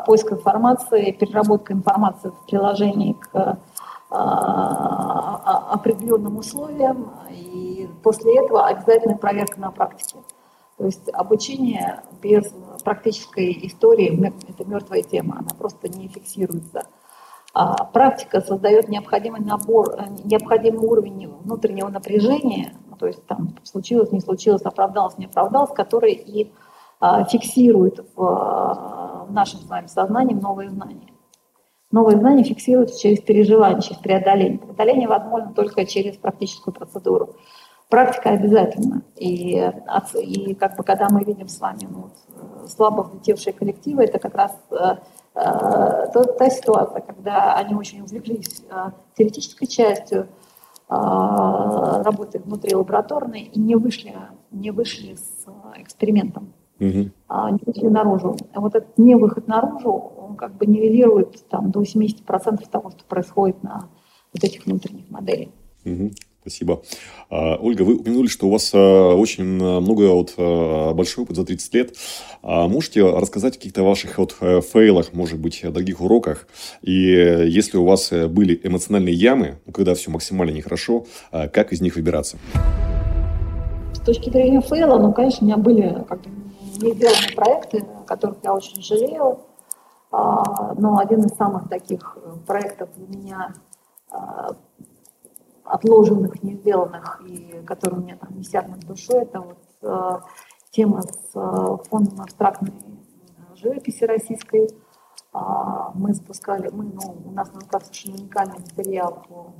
поиск 0.06 0.32
информации, 0.32 1.12
переработка 1.12 1.73
информации 1.73 2.30
в 2.30 2.47
приложении 2.47 3.13
к 3.13 3.58
определенным 4.10 6.38
условиям, 6.38 7.12
и 7.30 7.89
после 8.04 8.39
этого 8.39 8.65
обязательная 8.65 9.17
проверка 9.17 9.60
на 9.60 9.72
практике. 9.72 10.20
То 10.78 10.86
есть 10.86 11.10
обучение 11.12 12.04
без 12.22 12.54
практической 12.84 13.52
истории– 13.67 14.34
это 14.48 14.63
мертвая 14.65 15.02
тема, 15.02 15.39
она 15.39 15.50
просто 15.58 15.89
не 15.89 16.08
фиксируется. 16.08 16.84
А 17.54 17.86
практика 17.86 18.41
создает 18.41 18.88
необходимый 18.88 19.41
набор, 19.41 19.96
необходимый 20.24 20.86
уровень 20.86 21.28
внутреннего 21.28 21.89
напряжения, 21.89 22.76
ну, 22.88 22.96
то 22.98 23.08
есть 23.08 23.26
там 23.26 23.56
случилось, 23.63 24.12
не 24.12 24.20
случилось, 24.20 24.62
оправдалось, 24.62 25.17
не 25.17 25.26
оправдалось, 25.26 25.72
который 25.72 26.13
и 26.13 26.54
а, 27.00 27.24
фиксирует 27.26 28.06
в 28.15 29.28
нашем 29.30 29.62
с 29.62 29.65
вами 29.65 29.88
сознании 29.88 30.36
новые 30.36 30.70
знания. 30.70 31.16
Новые 31.91 32.17
знания 32.17 32.43
фиксируются 32.43 33.00
через 33.00 33.19
переживание, 33.21 33.82
через 33.82 33.97
преодоление. 34.00 34.60
Преодоление 34.60 35.08
возможно 35.08 35.54
только 35.54 35.86
через 35.86 36.17
практическую 36.17 36.73
процедуру. 36.73 37.36
Практика 37.89 38.32
обязательно. 38.32 39.04
И, 39.15 39.71
и 40.21 40.54
как 40.56 40.76
бы, 40.76 40.84
когда 40.84 41.08
мы 41.10 41.23
видим 41.23 41.47
с 41.47 41.60
вами 41.62 41.88
ну, 41.89 42.10
слабо 42.67 43.04
взлетевшие 43.04 43.54
коллективы, 43.54 44.04
это 44.04 44.19
как 44.19 44.36
раз 44.36 44.52
э, 44.71 44.76
э, 44.76 44.97
та, 45.36 46.23
та 46.23 46.50
ситуация, 46.50 47.00
когда 47.00 47.56
они 47.56 47.73
очень 47.76 48.02
увлеклись 48.02 48.65
э, 48.69 48.91
теоретической 49.17 49.67
частью 49.67 50.23
э, 50.23 50.28
работы 50.89 52.39
внутри 52.39 52.76
лабораторной 52.76 53.43
и 53.43 53.58
не 53.58 53.76
вышли, 53.76 54.13
не 54.52 54.71
вышли 54.71 55.15
с 55.15 55.45
экспериментом 55.78 56.54
угу. 56.80 57.10
а, 57.28 57.52
не 57.52 57.60
вышли 57.65 57.88
наружу. 57.88 58.36
Вот 58.56 58.76
этот 58.76 58.97
невыход 58.97 59.47
наружу, 59.47 60.13
он 60.28 60.36
как 60.36 60.56
бы 60.58 60.66
нивелирует 60.66 61.48
там, 61.50 61.72
до 61.72 61.82
70% 61.82 62.70
того, 62.70 62.92
что 62.92 63.04
происходит 63.06 63.63
на 63.63 63.90
вот 64.34 64.44
этих 64.44 64.66
внутренних 64.66 65.10
моделях. 65.10 65.50
Угу. 65.86 66.12
Спасибо. 66.48 66.82
А, 67.30 67.58
Ольга, 67.58 67.82
вы 67.82 67.96
упомянули, 67.96 68.28
что 68.28 68.48
у 68.48 68.50
вас 68.50 68.72
а, 68.74 69.16
очень 69.16 69.44
много, 69.44 70.13
вот, 70.13 70.34
а, 70.38 70.94
большой 70.94 71.26
опыт 71.26 71.36
за 71.36 71.44
30 71.46 71.74
лет. 71.74 71.94
Можете 72.42 73.04
рассказать 73.04 73.56
о 73.56 73.58
каких-то 73.58 73.84
ваших 73.84 74.18
вот 74.18 74.32
фейлах, 74.32 75.12
может 75.12 75.40
быть, 75.40 75.60
дорогих 75.62 76.00
уроках? 76.00 76.48
И 76.82 76.94
если 76.94 77.78
у 77.78 77.84
вас 77.84 78.12
были 78.12 78.58
эмоциональные 78.63 79.13
ямы, 79.13 79.58
ну, 79.66 79.74
когда 79.74 79.94
все 79.94 80.10
максимально 80.10 80.52
нехорошо, 80.52 81.06
как 81.32 81.74
из 81.74 81.82
них 81.82 81.98
выбираться? 81.98 82.38
С 83.94 84.00
точки 84.00 84.30
зрения 84.30 84.62
фейла, 84.62 84.98
ну, 85.00 85.12
конечно, 85.12 85.40
у 85.42 85.46
меня 85.46 85.58
были 85.58 86.06
как 86.08 86.22
бы, 86.22 86.30
не 86.80 87.36
проекты, 87.36 87.80
о 87.80 88.04
которых 88.06 88.38
я 88.44 88.54
очень 88.54 88.82
жалею. 88.82 89.40
А, 90.19 90.73
но 90.73 90.97
один 90.97 91.19
из 91.19 91.36
самых 91.36 91.69
таких 91.69 92.17
э, 92.19 92.38
проектов 92.47 92.89
для 92.95 93.06
меня 93.06 93.53
а, 94.10 94.49
отложенных, 95.63 96.41
не 96.41 96.56
сделанных, 96.56 97.21
и 97.23 97.62
которые 97.67 97.99
у 97.99 98.03
меня 98.03 98.17
там 98.17 98.30
висят 98.34 98.67
над 98.67 98.80
душой, 98.80 99.21
это 99.21 99.41
вот 99.41 99.60
э, 99.84 100.19
тема 100.71 101.03
с 101.03 101.36
э, 101.36 101.77
фондом 101.88 102.21
абстрактной 102.21 102.73
живописи 103.53 104.06
российской. 104.06 104.67
А, 105.34 105.91
мы 105.93 106.15
спускали, 106.15 106.71
мы, 106.73 106.86
ну, 106.86 107.15
у 107.23 107.32
нас 107.32 107.53
на 107.53 107.60
руках 107.60 107.84
совершенно 107.84 108.15
уникальный 108.15 108.58
материал 108.58 109.23
по 109.30 109.53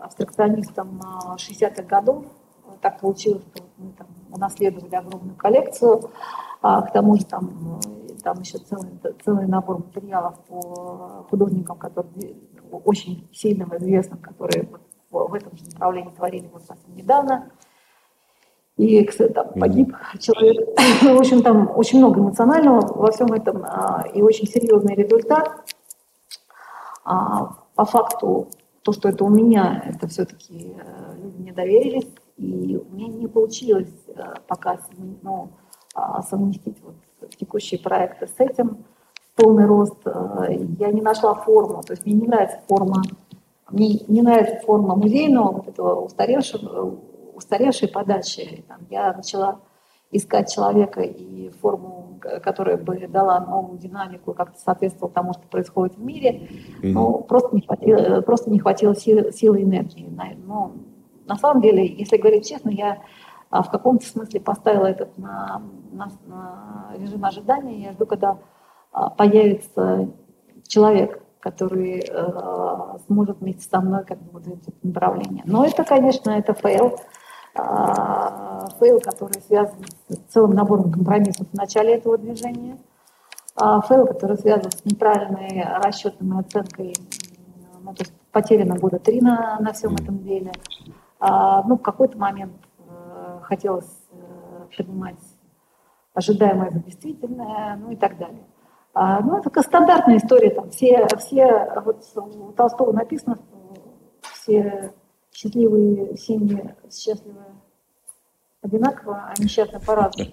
абстракционистам 0.00 1.00
60-х 1.36 1.84
годов. 1.84 2.24
Так 2.80 2.98
получилось, 2.98 3.44
что 3.54 3.62
мы 3.76 3.92
там 3.92 4.08
унаследовали 4.32 4.96
огромную 4.96 5.36
коллекцию. 5.36 6.10
К 6.60 6.90
тому 6.92 7.14
же 7.14 7.24
там, 7.24 7.78
там 8.22 8.40
еще 8.40 8.58
целый, 8.58 8.98
целый 9.24 9.46
набор 9.46 9.78
материалов 9.78 10.38
по 10.48 11.26
художникам, 11.30 11.78
которые 11.78 12.36
очень 12.70 13.28
сильным, 13.32 13.76
известным, 13.76 14.18
которые 14.18 14.68
вот 15.10 15.30
в 15.30 15.34
этом 15.34 15.56
же 15.56 15.64
направлении 15.64 16.10
творили 16.10 16.48
вот 16.52 16.62
совсем 16.64 16.94
недавно. 16.94 17.50
И, 18.76 19.04
кстати, 19.04 19.32
там 19.32 19.48
погиб 19.54 19.92
человек. 20.20 20.68
В 21.02 21.18
общем, 21.18 21.42
там 21.42 21.70
очень 21.76 21.98
много 21.98 22.20
эмоционального 22.20 22.80
во 22.94 23.10
всем 23.10 23.32
этом 23.32 23.64
а, 23.64 24.04
и 24.14 24.22
очень 24.22 24.46
серьезный 24.46 24.94
результат. 24.94 25.74
А, 27.04 27.56
по 27.74 27.84
факту, 27.84 28.48
то, 28.82 28.92
что 28.92 29.08
это 29.08 29.24
у 29.24 29.28
меня, 29.28 29.82
это 29.84 30.06
все-таки 30.06 30.76
э, 30.78 31.16
люди 31.16 31.36
мне 31.38 31.52
доверились, 31.52 32.08
и 32.36 32.76
у 32.76 32.94
меня 32.94 33.08
не 33.08 33.26
получилось 33.26 33.92
э, 34.06 34.34
пока 34.46 34.78
ну, 35.22 35.50
а, 35.94 36.22
совместить 36.22 36.80
вот 36.82 36.94
текущие 37.38 37.80
проекты 37.80 38.26
с 38.26 38.34
этим 38.38 38.84
полный 39.36 39.66
рост. 39.66 39.96
Э, 40.04 40.46
я 40.78 40.90
не 40.92 41.00
нашла 41.00 41.34
форму, 41.34 41.82
то 41.82 41.92
есть 41.92 42.04
мне 42.04 42.14
не 42.14 42.26
нравится 42.26 42.60
форма, 42.68 43.02
мне 43.70 44.00
не 44.08 44.22
нравится 44.22 44.56
форма 44.66 44.96
музейного 44.96 45.52
вот 45.52 45.68
этого 45.68 46.00
устаревшего, 46.00 46.98
устаревшей 47.34 47.88
подачи. 47.88 48.64
Там, 48.68 48.78
я 48.90 49.12
начала 49.12 49.60
искать 50.10 50.52
человека 50.52 51.02
и 51.02 51.50
форму, 51.60 52.18
которая 52.42 52.78
бы 52.78 53.06
дала 53.08 53.40
новую 53.40 53.78
динамику, 53.78 54.32
как-то 54.32 54.58
соответствовала 54.58 55.12
тому, 55.12 55.34
что 55.34 55.42
происходит 55.48 55.96
в 55.96 56.02
мире. 56.02 56.48
Mm-hmm. 56.82 56.92
Но 56.92 57.12
просто 57.18 57.54
не 57.54 57.62
хватило, 57.62 58.20
просто 58.22 58.50
не 58.50 58.58
хватило 58.58 58.96
силы, 58.96 59.32
силы 59.32 59.60
и 59.60 59.64
энергии. 59.64 60.10
Но 60.46 60.72
на 61.26 61.36
самом 61.36 61.60
деле, 61.60 61.86
если 61.86 62.16
говорить 62.16 62.48
честно, 62.48 62.70
я 62.70 63.02
в 63.50 63.70
каком-то 63.70 64.06
смысле 64.06 64.40
поставила 64.40 64.86
этот 64.86 65.16
на, 65.18 65.62
на, 65.92 66.08
на 66.26 66.92
режим 66.96 67.24
ожидания. 67.24 67.84
Я 67.84 67.92
жду, 67.92 68.06
когда 68.06 68.38
а, 68.92 69.10
появится 69.10 70.08
человек, 70.66 71.22
который 71.40 72.00
э, 72.00 72.98
сможет 73.06 73.40
вместе 73.40 73.62
со 73.62 73.80
мной 73.80 74.04
как 74.04 74.18
бы 74.18 74.32
вот 74.32 74.46
это 74.46 74.72
направление. 74.82 75.44
Но 75.46 75.64
это, 75.64 75.84
конечно, 75.84 76.30
это 76.30 76.52
фейл. 76.52 76.98
Э, 77.54 78.66
фейл, 78.78 79.00
который 79.00 79.40
связан 79.42 79.78
с 80.08 80.16
целым 80.32 80.50
набором 80.50 80.92
компромиссов 80.92 81.48
в 81.48 81.54
начале 81.54 81.94
этого 81.94 82.18
движения. 82.18 82.76
Э, 83.60 83.80
фейл, 83.88 84.06
который 84.06 84.36
связан 84.36 84.70
с 84.70 84.84
неправильной 84.84 85.64
расчетной 85.82 86.40
оценкой, 86.40 86.94
ну, 87.82 87.94
то 87.94 88.02
есть 88.02 88.12
потеряно 88.32 88.76
года 88.76 88.98
три 88.98 89.20
на, 89.20 89.58
на 89.60 89.72
всем 89.72 89.94
этом 89.94 90.18
деле. 90.18 90.52
А, 91.20 91.62
ну, 91.62 91.76
в 91.76 91.82
какой-то 91.82 92.18
момент 92.18 92.52
э, 92.52 92.67
хотелось 93.48 93.90
э, 94.12 94.66
принимать 94.76 95.18
ожидаемое 96.14 96.70
за 96.70 96.80
действительное, 96.80 97.76
ну 97.76 97.90
и 97.90 97.96
так 97.96 98.18
далее. 98.18 98.44
А, 98.92 99.20
ну, 99.20 99.38
это 99.38 99.62
стандартная 99.62 100.18
история, 100.18 100.50
там 100.50 100.70
все, 100.70 101.06
все 101.18 101.72
вот 101.84 102.04
у 102.16 102.52
Толстого 102.52 102.92
написано, 102.92 103.36
что 103.36 103.82
все 104.34 104.92
счастливые 105.32 106.16
семьи 106.16 106.74
счастливы 106.90 107.44
одинаково, 108.60 109.30
а 109.30 109.40
несчастны 109.40 109.80
по-разному. 109.80 110.30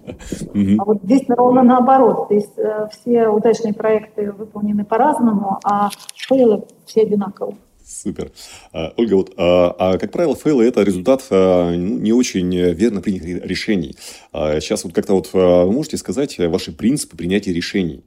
А 0.80 0.86
вот 0.86 1.04
здесь 1.04 1.26
ровно 1.30 1.62
наоборот. 1.62 2.28
Здесь 2.30 2.52
э, 2.58 2.88
все 2.92 3.28
удачные 3.28 3.74
проекты 3.74 4.32
выполнены 4.32 4.84
по-разному, 4.84 5.60
а 5.64 5.90
фейлы 6.16 6.66
все 6.86 7.04
одинаковые. 7.04 7.58
Супер. 7.86 8.32
А, 8.74 8.94
Ольга, 8.98 9.14
вот, 9.16 9.34
а, 9.38 9.76
а, 9.78 9.98
как 9.98 10.12
правило, 10.12 10.36
фейлы– 10.36 10.66
это 10.68 10.82
результат 10.82 11.24
а, 11.30 11.72
ну, 11.72 12.00
не 12.00 12.14
очень 12.14 12.54
верно 12.56 13.02
принятых 13.02 13.46
решений. 13.46 13.96
Сейчас 14.34 14.84
вот 14.84 14.94
как-то 14.94 15.14
вот 15.14 15.30
вы 15.34 15.72
можете 15.72 15.98
сказать 15.98 16.38
ваши 16.40 16.72
принципы 16.72 17.16
принятия 17.16 17.54
решений 17.54 18.04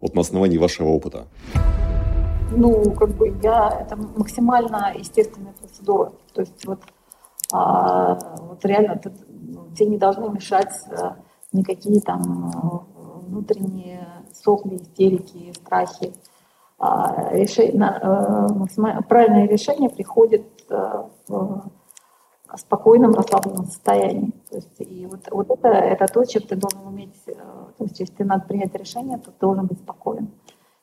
вот 0.00 0.14
на 0.14 0.20
основании 0.20 0.58
вашего 0.58 0.88
опыта? 0.88 1.26
Ну, 2.52 2.92
как 2.92 3.10
бы 3.16 3.36
я, 3.42 3.80
это 3.82 3.96
максимально 3.96 4.94
естественная 4.96 5.52
процедура. 5.52 6.12
То 6.34 6.40
есть 6.40 6.66
вот, 6.66 6.80
а, 7.52 8.18
вот 8.40 8.64
реально 8.64 9.00
ну, 9.04 9.68
тебе 9.76 9.90
не 9.90 9.98
должны 9.98 10.28
мешать 10.30 10.72
а, 10.90 11.16
никакие 11.52 12.00
там 12.00 12.86
внутренние 13.26 14.06
сопли, 14.32 14.76
истерики, 14.76 15.52
страхи. 15.54 16.12
А, 16.82 17.28
решение, 17.32 18.00
э, 18.00 19.02
правильное 19.06 19.46
решение 19.46 19.90
приходит 19.90 20.46
э, 20.70 21.02
в 21.28 21.70
спокойном, 22.56 23.12
расслабленном 23.12 23.66
состоянии. 23.66 24.32
То 24.48 24.56
есть, 24.56 24.80
и 24.80 25.04
вот, 25.04 25.28
вот 25.30 25.50
это, 25.50 25.68
это 25.68 26.06
то, 26.06 26.24
чем 26.24 26.40
ты 26.40 26.56
должен 26.56 26.86
уметь, 26.86 27.22
э, 27.26 27.34
то 27.34 27.84
есть 27.84 28.00
если 28.00 28.22
надо 28.22 28.46
принять 28.46 28.74
решение, 28.74 29.18
то 29.18 29.30
ты 29.30 29.36
должен 29.40 29.66
быть 29.66 29.78
спокоен. 29.78 30.30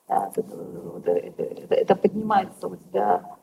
Это, 0.06 0.44
это, 1.04 1.74
это, 1.74 1.96
поднимается 1.96 2.68
у 2.68 2.76
тебя 2.76 3.36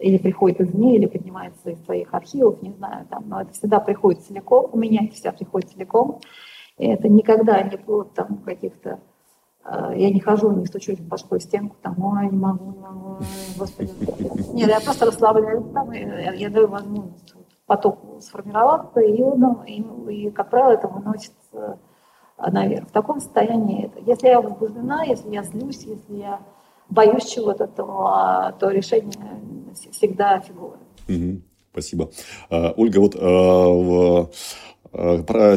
или 0.00 0.18
приходит 0.18 0.60
из 0.60 0.70
извне, 0.70 0.96
или 0.96 1.06
поднимается 1.06 1.70
из 1.70 1.78
твоих 1.78 2.12
архивов, 2.12 2.60
не 2.60 2.72
знаю, 2.72 3.06
там, 3.08 3.28
но 3.28 3.40
это 3.40 3.52
всегда 3.52 3.78
приходит 3.78 4.24
целиком, 4.24 4.68
у 4.72 4.76
меня 4.76 5.04
это 5.04 5.14
всегда 5.14 5.30
приходит 5.30 5.70
целиком. 5.70 6.18
И 6.76 6.88
это 6.88 7.08
никогда 7.08 7.62
не 7.62 7.78
плод 7.78 8.14
там 8.14 8.38
каких-то 8.38 8.98
я 9.66 10.10
не 10.10 10.20
хожу, 10.20 10.50
не 10.52 10.66
стучусь 10.66 10.98
в 10.98 11.40
стенку, 11.40 11.76
там, 11.82 12.02
ой, 12.02 12.28
не 12.28 12.36
могу, 12.36 12.72
не 12.72 12.78
могу, 12.78 13.18
господи. 13.56 13.90
Нет, 14.52 14.68
я 14.68 14.80
просто 14.80 15.06
расслабляюсь 15.06 15.64
там, 15.72 15.90
я, 15.92 16.32
я 16.32 16.50
даю 16.50 16.68
возможность 16.68 17.34
потоку 17.66 18.20
сформироваться, 18.20 19.00
и, 19.00 19.22
ну, 19.22 19.62
и, 19.64 19.82
и, 20.12 20.30
как 20.30 20.50
правило, 20.50 20.72
это 20.72 20.88
выносит 20.88 21.32
э, 21.52 21.76
наверх. 22.50 22.88
В 22.88 22.92
таком 22.92 23.20
состоянии, 23.20 23.90
если 24.06 24.28
я 24.28 24.40
возбуждена, 24.40 25.04
если 25.04 25.30
я 25.30 25.42
злюсь, 25.42 25.82
если 25.84 26.16
я 26.16 26.40
боюсь 26.90 27.24
чего-то, 27.24 27.66
то, 27.66 28.54
то 28.58 28.68
решение 28.68 29.40
всегда. 29.92 30.42
Угу, 31.08 31.40
спасибо. 31.72 32.10
А, 32.50 32.74
Ольга, 32.76 32.98
вот 32.98 33.16
а, 33.18 34.26
Э, 34.26 34.26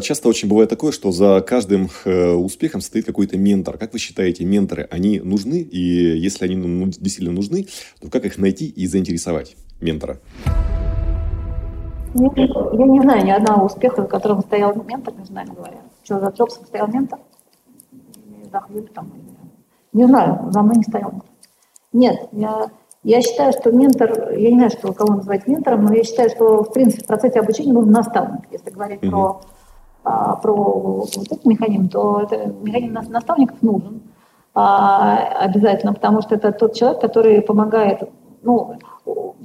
часто 0.01 0.29
очень 0.29 0.49
бывает 0.49 0.69
такое, 0.69 0.91
что 0.91 1.11
за 1.11 1.41
каждым 1.41 1.89
э, 2.05 2.31
успехом 2.31 2.81
стоит 2.81 3.05
какой-то 3.05 3.37
ментор. 3.37 3.77
Как 3.77 3.93
вы 3.93 3.99
считаете, 3.99 4.45
менторы, 4.45 4.87
они 4.89 5.19
нужны? 5.19 5.59
И 5.59 5.79
если 6.17 6.45
они 6.45 6.55
ну, 6.55 6.85
действительно 6.85 7.33
нужны, 7.33 7.67
то 8.01 8.09
как 8.09 8.25
их 8.25 8.37
найти 8.37 8.67
и 8.67 8.87
заинтересовать 8.87 9.55
ментора? 9.79 10.19
Я, 12.13 12.29
я 12.35 12.85
не 12.85 13.01
знаю 13.01 13.25
ни 13.25 13.31
одного 13.31 13.65
успеха, 13.65 14.01
за 14.01 14.07
которым 14.07 14.41
стоял 14.41 14.73
ментор, 14.83 15.13
не 15.17 15.25
знаю, 15.25 15.47
говоря. 15.53 15.81
Что, 16.03 16.19
за 16.19 16.27
Джобсом 16.27 16.65
стоял 16.65 16.87
ментор? 16.87 17.19
За 18.51 18.63
там, 18.93 19.11
не 19.93 20.05
знаю, 20.05 20.51
за 20.51 20.61
мной 20.61 20.77
не 20.77 20.83
стоял 20.83 21.11
ментор. 21.11 21.29
Нет, 21.93 22.29
я 22.31 22.71
я 23.07 23.21
считаю, 23.21 23.53
что 23.53 23.71
ментор, 23.71 24.31
я 24.33 24.49
не 24.49 24.55
знаю, 24.55 24.69
что 24.69 24.91
кого 24.91 25.13
называть 25.13 25.47
ментором, 25.47 25.85
но 25.85 25.93
я 25.93 26.03
считаю, 26.03 26.29
что 26.29 26.63
в 26.63 26.73
принципе 26.73 27.05
в 27.05 27.07
процессе 27.07 27.39
обучения 27.39 27.71
нужен 27.71 27.91
наставник. 27.91 28.41
Если 28.51 28.69
говорить 28.69 29.01
mm-hmm. 29.01 29.09
про, 29.09 29.41
а, 30.03 30.35
про 30.35 30.53
вот 30.53 31.15
этот 31.15 31.45
механизм, 31.45 31.87
то 31.87 32.19
это, 32.23 32.47
механизм 32.61 33.09
наставников 33.09 33.61
нужен 33.61 34.01
а, 34.53 35.19
обязательно, 35.39 35.93
потому 35.93 36.21
что 36.21 36.35
это 36.35 36.51
тот 36.51 36.73
человек, 36.73 36.99
который 36.99 37.41
помогает, 37.41 38.09
ну, 38.41 38.77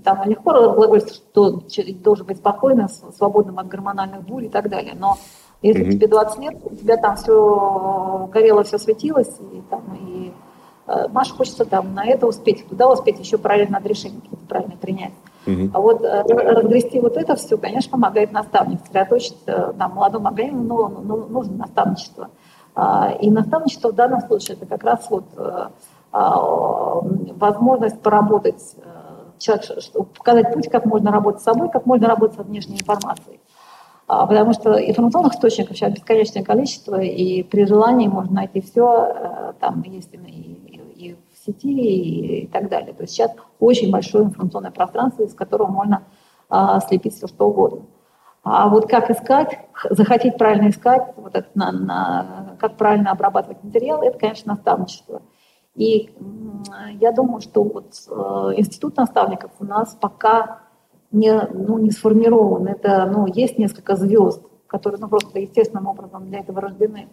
там 0.03 0.29
легко 0.29 0.51
разглагольствовать, 0.51 1.73
что 1.73 1.83
должен 2.03 2.27
быть 2.27 2.39
спокойным, 2.39 2.89
свободным 2.89 3.61
от 3.61 3.69
гормональных 3.69 4.25
бурь 4.25 4.47
и 4.47 4.49
так 4.49 4.71
далее, 4.71 4.95
но 4.99 5.19
если 5.63 5.87
mm-hmm. 5.87 5.93
тебе 5.93 6.09
20 6.09 6.39
лет, 6.41 6.57
у 6.65 6.75
тебя 6.75 6.97
там 6.97 7.15
все 7.15 8.29
горело, 8.33 8.65
все 8.65 8.79
светилось, 8.79 9.39
и, 9.53 9.63
там, 9.71 9.83
и 9.95 10.33
Э, 10.87 11.09
Маше 11.09 11.35
хочется 11.35 11.65
там 11.65 11.95
на 11.95 12.05
это 12.05 12.27
успеть, 12.27 12.69
туда 12.69 12.91
успеть, 12.91 13.19
еще 13.19 13.39
правильно 13.39 13.73
надо 13.73 13.89
решение 13.89 14.21
какие-то 14.21 14.47
правильно 14.47 14.77
принять. 14.77 15.13
Угу. 15.47 15.71
А 15.75 15.81
вот 15.81 16.03
э, 16.03 16.23
разгрести 16.23 17.01
вот 17.01 17.17
это 17.17 17.37
все, 17.37 17.57
конечно, 17.59 17.93
помогает 17.93 18.33
наставник, 18.33 18.81
сосредоточиться 18.81 19.75
там, 19.79 19.95
молодому 19.95 20.29
организму, 20.29 20.63
но, 20.63 20.89
но 20.89 21.17
нужно 21.17 21.57
наставничество. 21.57 22.31
А, 22.75 23.13
и 23.21 23.31
наставничество 23.31 23.93
в 23.93 23.95
данном 23.95 24.21
случае 24.23 24.57
это 24.57 24.67
как 24.67 24.83
раз 24.83 25.07
вот 25.11 25.25
э, 25.37 25.67
а, 26.13 27.01
возможность 27.37 28.01
поработать, 28.01 28.77
человек, 29.39 29.65
показать 30.17 30.55
путь, 30.55 30.69
как 30.71 30.85
можно 30.87 31.11
работать 31.11 31.41
с 31.41 31.45
собой, 31.45 31.71
как 31.71 31.87
можно 31.87 32.07
работать 32.07 32.37
со 32.37 32.43
внешней 32.45 32.77
информацией. 32.77 33.41
А, 34.07 34.27
потому 34.27 34.53
что 34.53 34.73
информационных 34.75 35.35
источников 35.35 35.77
сейчас 35.77 35.93
бесконечное 35.93 36.45
количество, 36.45 37.01
и 37.01 37.43
при 37.43 37.67
желании 37.67 38.09
можно 38.09 38.35
найти 38.35 38.61
все, 38.61 39.55
там 39.61 39.83
есть 39.83 40.15
и 40.15 40.72
сети 41.45 42.43
и, 42.43 42.47
так 42.47 42.69
далее. 42.69 42.93
То 42.95 43.03
есть 43.03 43.15
сейчас 43.15 43.33
очень 43.59 43.91
большое 43.91 44.25
информационное 44.25 44.71
пространство, 44.71 45.23
из 45.23 45.35
которого 45.35 45.69
можно 45.69 46.05
а, 46.49 46.81
слепить 46.81 47.15
все 47.15 47.27
что 47.27 47.49
угодно. 47.49 47.83
А 48.45 48.69
вот 48.69 48.89
как 48.89 49.11
искать, 49.11 49.59
захотеть 49.91 50.37
правильно 50.37 50.71
искать, 50.71 51.15
вот 51.17 51.35
это 51.37 51.49
на, 51.55 51.71
на, 51.71 52.57
как 52.59 52.77
правильно 52.77 53.13
обрабатывать 53.13 53.63
материал, 53.63 54.03
это, 54.03 54.19
конечно, 54.19 54.55
наставничество. 54.55 55.23
И 55.75 56.13
я 57.01 57.13
думаю, 57.13 57.41
что 57.41 57.63
вот 57.63 57.95
э, 58.09 58.13
институт 58.59 58.97
наставников 58.97 59.53
у 59.61 59.65
нас 59.65 59.97
пока 59.99 60.61
не, 61.13 61.33
ну, 61.53 61.79
не 61.79 61.91
сформирован. 61.91 62.67
Это, 62.67 63.07
ну, 63.07 63.27
есть 63.27 63.59
несколько 63.59 63.97
звезд, 63.97 64.43
которые 64.67 65.01
ну, 65.01 65.09
просто 65.09 65.39
естественным 65.39 65.87
образом 65.87 66.29
для 66.29 66.41
этого 66.41 66.61
рождены. 66.61 67.09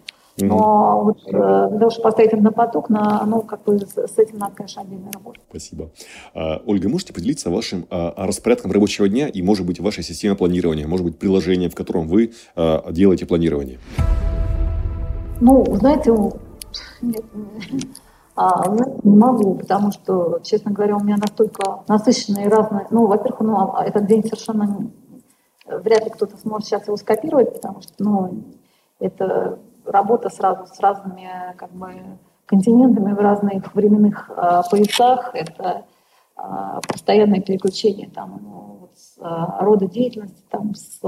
Но 0.48 1.00
вот 1.04 1.18
э, 1.26 1.30
того, 1.30 1.90
чтобы 1.90 2.04
поставить 2.04 2.32
это 2.32 2.42
на 2.42 2.52
поток, 2.52 2.88
на, 2.90 3.24
ну, 3.26 3.42
как 3.42 3.64
бы 3.64 3.78
с 3.78 4.18
этим 4.18 4.38
надо, 4.38 4.54
конечно, 4.54 4.82
отдельно 4.82 5.10
работать. 5.12 5.42
Спасибо. 5.48 5.90
А, 6.34 6.60
Ольга, 6.66 6.88
можете 6.88 7.12
поделиться 7.12 7.50
вашим 7.50 7.86
а, 7.90 8.26
распорядком 8.26 8.72
рабочего 8.72 9.08
дня 9.08 9.28
и, 9.28 9.42
может 9.42 9.66
быть, 9.66 9.80
вашей 9.80 10.02
системой 10.02 10.36
планирования, 10.36 10.86
может 10.86 11.06
быть, 11.06 11.18
приложение, 11.18 11.68
в 11.68 11.74
котором 11.74 12.06
вы 12.08 12.32
а, 12.56 12.90
делаете 12.92 13.26
планирование? 13.26 13.78
Ну, 15.40 15.64
знаете, 15.76 16.14
нет, 17.00 17.24
а, 18.36 18.74
не 19.02 19.16
могу, 19.16 19.56
потому 19.56 19.92
что, 19.92 20.40
честно 20.42 20.70
говоря, 20.70 20.96
у 20.96 21.00
меня 21.00 21.16
настолько 21.16 21.82
насыщенные 21.88 22.48
разные... 22.48 22.86
Ну, 22.90 23.06
во-первых, 23.06 23.40
ну, 23.40 23.74
этот 23.76 24.06
день 24.06 24.24
совершенно... 24.24 24.90
Вряд 25.66 26.04
ли 26.04 26.10
кто-то 26.10 26.36
сможет 26.36 26.66
сейчас 26.66 26.86
его 26.86 26.96
скопировать, 26.96 27.52
потому 27.54 27.80
что, 27.80 27.92
ну, 27.98 28.44
это 28.98 29.58
работа 29.90 30.30
сразу 30.30 30.66
с 30.66 30.78
разными 30.80 31.28
как 31.56 31.72
бы, 31.72 32.18
континентами 32.46 33.12
в 33.12 33.18
разных 33.18 33.74
временных 33.74 34.30
э, 34.30 34.62
поясах, 34.70 35.30
это 35.34 35.84
э, 36.36 36.42
постоянное 36.88 37.40
переключение 37.40 38.08
там, 38.08 38.40
ну, 38.42 38.78
вот, 38.80 38.90
с, 38.96 39.18
э, 39.18 39.64
рода 39.64 39.86
деятельности, 39.86 40.42
там, 40.50 40.74
с 40.74 41.00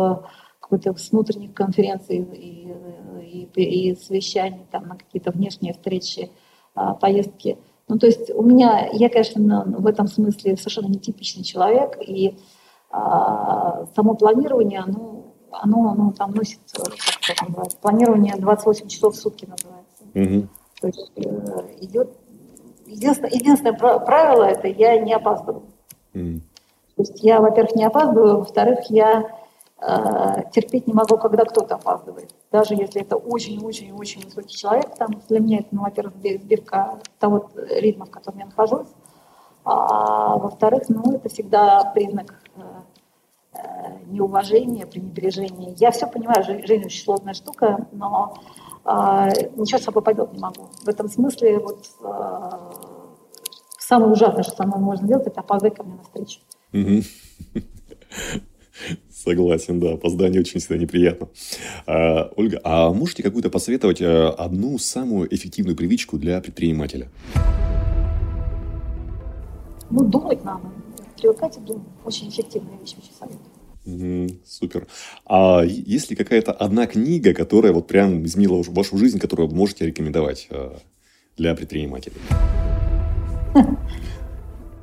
какой-то 0.61 0.95
с 0.97 1.11
внутренних 1.11 1.55
конференций 1.55 2.19
и, 2.19 3.49
и, 3.55 3.91
и 3.91 3.97
совещаний 3.97 4.67
там, 4.71 4.87
на 4.87 4.97
какие-то 4.97 5.31
внешние 5.33 5.73
встречи, 5.73 6.31
э, 6.77 6.81
поездки. 7.01 7.59
Ну, 7.89 7.99
то 7.99 8.07
есть 8.07 8.31
у 8.31 8.43
меня, 8.43 8.89
я, 8.93 9.09
конечно, 9.11 9.65
в 9.67 9.87
этом 9.87 10.07
смысле 10.07 10.57
совершенно 10.57 10.87
нетипичный 10.87 11.45
человек, 11.45 11.99
и 12.01 12.29
э, 12.29 12.37
само 12.91 14.15
планирование, 14.15 14.81
оно 14.81 15.23
оно, 15.53 15.91
оно 15.91 16.13
там 16.13 16.33
носит, 16.33 16.61
как 17.27 17.37
это 17.37 17.47
называется, 17.47 17.79
планирование 17.79 18.37
28 18.37 18.89
часов 18.89 19.15
в 19.15 19.19
сутки 19.19 19.47
называется. 19.47 20.05
Угу. 20.15 20.49
То 20.81 20.87
есть 20.89 21.13
э, 21.17 21.85
идет... 21.85 22.11
Единственное, 22.87 23.31
единственное 23.31 23.73
правило 23.73 24.45
это 24.45 24.69
я 24.69 24.99
не 24.99 25.15
опаздываю. 25.15 25.65
Угу. 26.15 26.41
То 26.97 27.03
есть 27.03 27.23
я, 27.23 27.41
во-первых, 27.41 27.75
не 27.75 27.85
опаздываю, 27.85 28.39
во-вторых, 28.39 28.81
я 28.91 29.31
э, 29.81 30.43
терпеть 30.53 30.87
не 30.87 30.93
могу, 30.93 31.17
когда 31.17 31.45
кто-то 31.45 31.77
опаздывает. 31.77 32.35
Даже 32.51 32.75
если 32.75 33.01
это 33.01 33.17
очень-очень-очень 33.17 34.25
высокий 34.27 34.55
человек, 34.55 34.95
там 34.97 35.09
для 35.29 35.41
меня 35.41 35.59
это, 35.61 35.69
ну, 35.71 35.83
во-первых, 35.83 36.15
сбирка 36.17 36.99
того 37.19 37.51
ритма, 37.55 38.07
в 38.07 38.11
котором 38.11 38.39
я 38.41 38.47
нахожусь, 38.47 38.89
а 39.65 40.37
во-вторых, 40.37 40.83
ну, 40.89 41.15
это 41.15 41.29
всегда 41.29 41.93
признак 41.95 42.43
Э, 42.57 42.61
неуважение, 44.07 44.87
пренебрежение. 44.87 45.75
Я 45.79 45.91
все 45.91 46.07
понимаю, 46.07 46.45
жизнь 46.45 46.85
очень 46.85 47.03
сложная 47.03 47.35
штука, 47.35 47.87
но 47.93 48.39
э, 48.85 48.89
ничего 49.57 49.79
с 49.79 49.85
собой 49.85 50.03
поделать 50.03 50.33
не 50.33 50.39
могу. 50.39 50.69
В 50.83 50.89
этом 50.89 51.09
смысле 51.09 51.59
вот 51.59 51.87
э, 52.03 52.51
самое 53.79 54.13
ужасное, 54.13 54.43
что 54.43 54.57
со 54.57 54.67
мной 54.67 54.81
можно 54.81 55.07
сделать, 55.07 55.27
это 55.27 55.41
опоздать 55.41 55.75
ко 55.75 55.83
мне 55.83 55.95
на 55.95 56.03
встречу. 56.03 56.41
Согласен, 59.11 59.79
да, 59.79 59.93
опоздание 59.93 60.41
очень 60.41 60.59
всегда 60.59 60.77
неприятно. 60.77 61.29
А, 61.87 62.33
Ольга, 62.37 62.61
а 62.65 62.93
можете 62.93 63.23
какую-то 63.23 63.51
посоветовать 63.51 64.01
э, 64.01 64.29
одну 64.29 64.79
самую 64.79 65.33
эффективную 65.33 65.77
привычку 65.77 66.19
для 66.19 66.41
предпринимателя? 66.41 67.09
Ну, 69.91 70.05
думать 70.05 70.43
надо 70.43 70.82
привыкать 71.23 71.65
думать. 71.65 71.87
Очень 72.05 72.29
эффективная 72.29 72.77
вещь, 72.79 72.97
очень 72.99 73.13
советую. 73.13 73.41
Mm, 73.87 74.41
супер. 74.45 74.87
А 75.25 75.63
есть 75.65 76.11
ли 76.11 76.17
какая-то 76.17 76.53
одна 76.53 76.87
книга, 76.87 77.33
которая 77.33 77.73
вот 77.73 77.87
прям 77.87 78.25
изменила 78.25 78.63
вашу 78.69 78.97
жизнь, 78.99 79.19
которую 79.19 79.49
вы 79.49 79.57
можете 79.57 79.87
рекомендовать 79.87 80.49
э, 80.51 80.77
для 81.37 81.55
предпринимателей? 81.55 82.17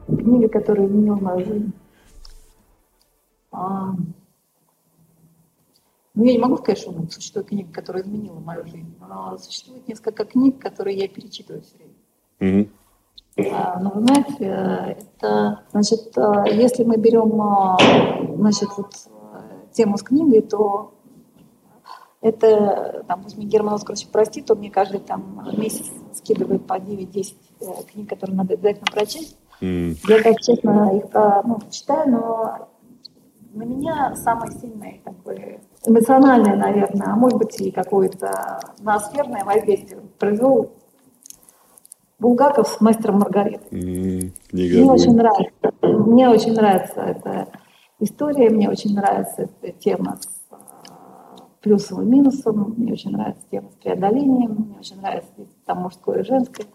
Книга, 0.07 0.49
которая 0.49 0.87
изменила 0.87 1.15
мою 1.15 1.45
жизнь. 1.45 1.73
А... 3.51 3.93
Ну, 6.15 6.25
я 6.25 6.33
не 6.33 6.39
могу 6.39 6.57
сказать, 6.57 6.79
что 6.79 6.91
существует 7.09 7.47
книга, 7.47 7.71
которая 7.71 8.03
изменила 8.03 8.39
мою 8.39 8.65
жизнь, 8.65 8.93
но 8.99 9.37
существует 9.37 9.87
несколько 9.87 10.25
книг, 10.25 10.59
которые 10.59 10.97
я 10.97 11.07
перечитываю 11.07 11.61
все 11.61 11.77
время. 11.77 11.93
Mm-hmm. 12.39 12.69
А, 13.47 13.79
ну, 13.79 13.91
вы 13.93 14.05
знаете, 14.05 14.97
это, 14.99 15.61
значит, 15.71 16.15
если 16.53 16.83
мы 16.83 16.97
берем, 16.97 17.77
значит, 18.37 18.69
вот 18.77 18.93
тему 19.71 19.97
с 19.97 20.03
книгой, 20.03 20.41
то 20.41 20.91
это, 22.21 23.03
там, 23.07 23.23
пусть 23.23 23.37
мне 23.37 23.45
Герман 23.45 23.75
Оскарович 23.75 24.07
простит, 24.07 24.45
то 24.45 24.55
мне 24.55 24.69
каждый 24.69 24.99
там 24.99 25.41
месяц 25.57 25.85
скидывает 26.13 26.67
по 26.67 26.73
9-10 26.77 27.33
э, 27.61 27.65
книг, 27.91 28.09
которые 28.09 28.35
надо 28.35 28.55
обязательно 28.55 28.87
прочесть. 28.91 29.37
Mm. 29.61 29.95
Я, 30.07 30.23
так 30.23 30.39
честно, 30.41 30.97
их 30.97 31.05
ну, 31.13 31.59
читаю, 31.71 32.09
но 32.11 32.69
на 33.53 33.63
меня 33.63 34.15
самое 34.15 34.51
сильное 34.51 34.99
такое 35.03 35.61
эмоциональное, 35.85 36.55
наверное, 36.55 37.07
а 37.07 37.15
может 37.15 37.37
быть 37.37 37.59
и 37.61 37.71
какое-то 37.71 38.59
ноосферное 38.79 39.43
воздействие 39.43 40.01
произвел 40.17 40.71
Булгаков 42.19 42.67
с 42.67 42.81
мастером 42.81 43.19
Маргариты. 43.19 43.63
Mm, 43.71 44.31
мне 44.51 44.91
очень 44.91 45.15
нравится. 45.15 45.71
Мне 45.81 46.29
очень 46.29 46.53
нравится 46.53 47.01
эта 47.01 47.47
история, 47.99 48.49
мне 48.49 48.69
очень 48.69 48.93
нравится 48.93 49.43
эта 49.43 49.71
тема 49.71 50.17
с 50.19 50.39
плюсом 51.61 52.01
и 52.01 52.05
минусом. 52.05 52.73
Мне 52.77 52.93
очень 52.93 53.11
нравится 53.11 53.43
тема 53.49 53.69
с 53.71 53.75
преодолением, 53.75 54.55
мне 54.67 54.79
очень 54.79 54.99
нравится 54.99 55.31
там 55.65 55.79
мужское 55.79 56.21
и 56.21 56.25
женское. 56.25 56.65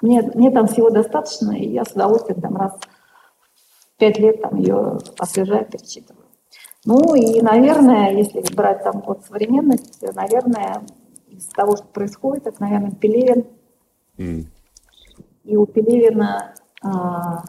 Мне, 0.00 0.22
мне 0.34 0.50
там 0.50 0.66
всего 0.66 0.90
достаточно, 0.90 1.52
и 1.52 1.68
я 1.68 1.84
с 1.84 1.92
удовольствием 1.92 2.40
там 2.40 2.56
раз 2.56 2.72
в 2.72 3.98
пять 3.98 4.18
лет 4.18 4.40
там 4.42 4.56
ее 4.56 4.98
освежаю, 5.18 5.66
перечитываю. 5.66 6.24
Ну 6.84 7.14
и, 7.14 7.40
наверное, 7.40 8.12
если 8.12 8.42
брать 8.54 8.82
там 8.82 9.02
вот 9.06 9.24
современность, 9.24 10.02
наверное, 10.14 10.82
из 11.28 11.46
того, 11.46 11.76
что 11.76 11.86
происходит, 11.86 12.46
это, 12.46 12.60
наверное, 12.60 12.90
Пелевин. 12.92 13.46
Mm. 14.18 14.46
И 15.44 15.56
у 15.56 15.66
Пелевина, 15.66 16.54
а, 16.82 17.44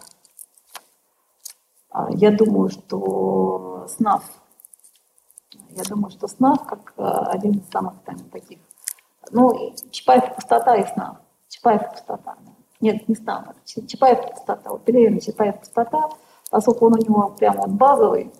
а, 1.89 2.07
я 2.11 2.31
думаю, 2.31 2.69
что 2.69 3.85
СНАФ 3.87 4.23
я 5.75 5.83
думаю, 5.83 6.09
что 6.09 6.27
СНАФ 6.27 6.65
как 6.65 6.93
э, 6.97 7.03
один 7.03 7.51
из 7.53 7.69
самых 7.69 7.95
там, 8.05 8.17
таких. 8.31 8.59
Ну, 9.31 9.73
Чапаев 9.91 10.35
пустота 10.35 10.75
и 10.77 10.85
СНАФ. 10.93 11.17
Чапаев 11.49 11.91
пустота. 11.91 12.35
Нет, 12.79 13.07
не 13.09 13.15
СНАФ. 13.15 13.55
Чапаев 13.65 14.31
пустота. 14.31 14.69
Вот 14.69 14.85
Пелевин 14.85 15.19
Чапаев 15.19 15.59
пустота, 15.59 16.09
поскольку 16.49 16.85
он 16.85 16.93
у 16.93 16.97
него 16.97 17.35
прямо 17.37 17.61
вот 17.61 17.71
базовый, 17.71 18.31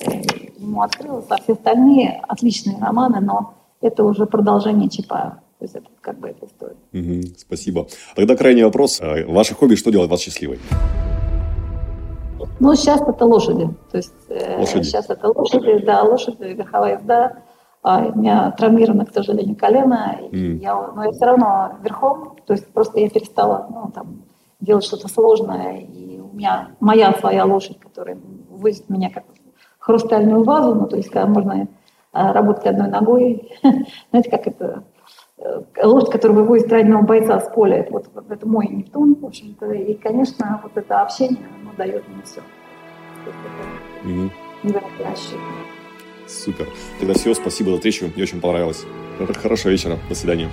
э, 0.00 0.10
ему 0.58 0.82
открылось, 0.82 1.26
а 1.28 1.36
все 1.36 1.52
остальные 1.52 2.20
отличные 2.26 2.78
романы, 2.80 3.20
но 3.20 3.54
это 3.80 4.02
уже 4.02 4.26
продолжение 4.26 4.88
Чапаева. 4.88 5.40
То 5.66 5.78
есть 5.78 5.86
это 5.86 5.88
как 6.00 6.18
бы 6.20 6.28
эта 6.28 6.46
история. 6.46 6.76
Угу, 6.92 7.34
спасибо. 7.38 7.88
Тогда 8.14 8.36
крайний 8.36 8.62
вопрос. 8.62 9.00
Э, 9.00 9.24
ваше 9.26 9.54
хобби 9.54 9.74
что 9.74 9.90
делает 9.90 10.10
вас 10.10 10.20
счастливой? 10.20 10.60
Ну, 12.60 12.74
сейчас 12.76 13.00
это 13.02 13.24
лошади. 13.24 13.68
То 13.90 13.96
есть 13.96 14.14
э, 14.28 14.60
лошади. 14.60 14.84
сейчас 14.84 15.10
это 15.10 15.28
лошади, 15.28 15.84
да, 15.84 16.02
лошади, 16.04 16.44
верховая 16.44 16.98
езда. 16.98 17.42
А, 17.82 17.98
у 17.98 18.18
меня 18.18 18.52
травмировано, 18.52 19.06
к 19.06 19.12
сожалению, 19.12 19.56
колено. 19.56 20.18
Mm. 20.30 20.58
Я, 20.58 20.92
но 20.94 21.04
я 21.04 21.10
все 21.10 21.24
равно 21.24 21.72
верхом, 21.82 22.36
то 22.46 22.52
есть 22.52 22.66
просто 22.68 23.00
я 23.00 23.08
перестала 23.10 23.66
ну, 23.68 23.90
там, 23.92 24.22
делать 24.60 24.84
что-то 24.84 25.08
сложное. 25.08 25.80
И 25.80 26.20
у 26.20 26.32
меня 26.36 26.70
моя 26.78 27.12
своя 27.14 27.44
лошадь, 27.44 27.80
которая 27.80 28.18
возит 28.50 28.88
меня 28.88 29.10
как 29.10 29.24
хрустальную 29.80 30.44
вазу, 30.44 30.74
ну, 30.76 30.86
то 30.86 30.96
есть 30.96 31.10
когда 31.10 31.26
можно 31.26 31.66
а, 32.12 32.32
работать 32.32 32.66
одной 32.66 32.88
ногой. 32.88 33.50
Знаете, 34.10 34.30
как 34.30 34.46
это 34.46 34.84
Э, 34.95 34.95
лошадь, 35.82 36.10
которая 36.10 36.38
выводит 36.38 36.72
раненого 36.72 37.02
бойца 37.02 37.40
с 37.40 37.48
поля, 37.52 37.78
это, 37.78 37.92
вот, 37.92 38.06
это 38.30 38.46
мой 38.48 38.66
Нептун, 38.68 39.14
в 39.14 39.26
общем-то, 39.26 39.70
и, 39.72 39.94
конечно, 39.94 40.60
вот 40.62 40.72
это 40.76 41.02
общение, 41.02 41.48
оно 41.60 41.72
дает 41.76 42.08
мне 42.08 42.22
все. 42.24 42.40
Угу. 44.04 44.30
Супер. 46.26 46.66
Тогда 46.98 47.14
все, 47.14 47.34
спасибо 47.34 47.70
за 47.70 47.76
встречу, 47.76 48.10
мне 48.14 48.22
очень 48.22 48.40
понравилось. 48.40 48.84
Хорошего 49.42 49.72
вечера, 49.72 49.98
до 50.08 50.14
свидания. 50.14 50.48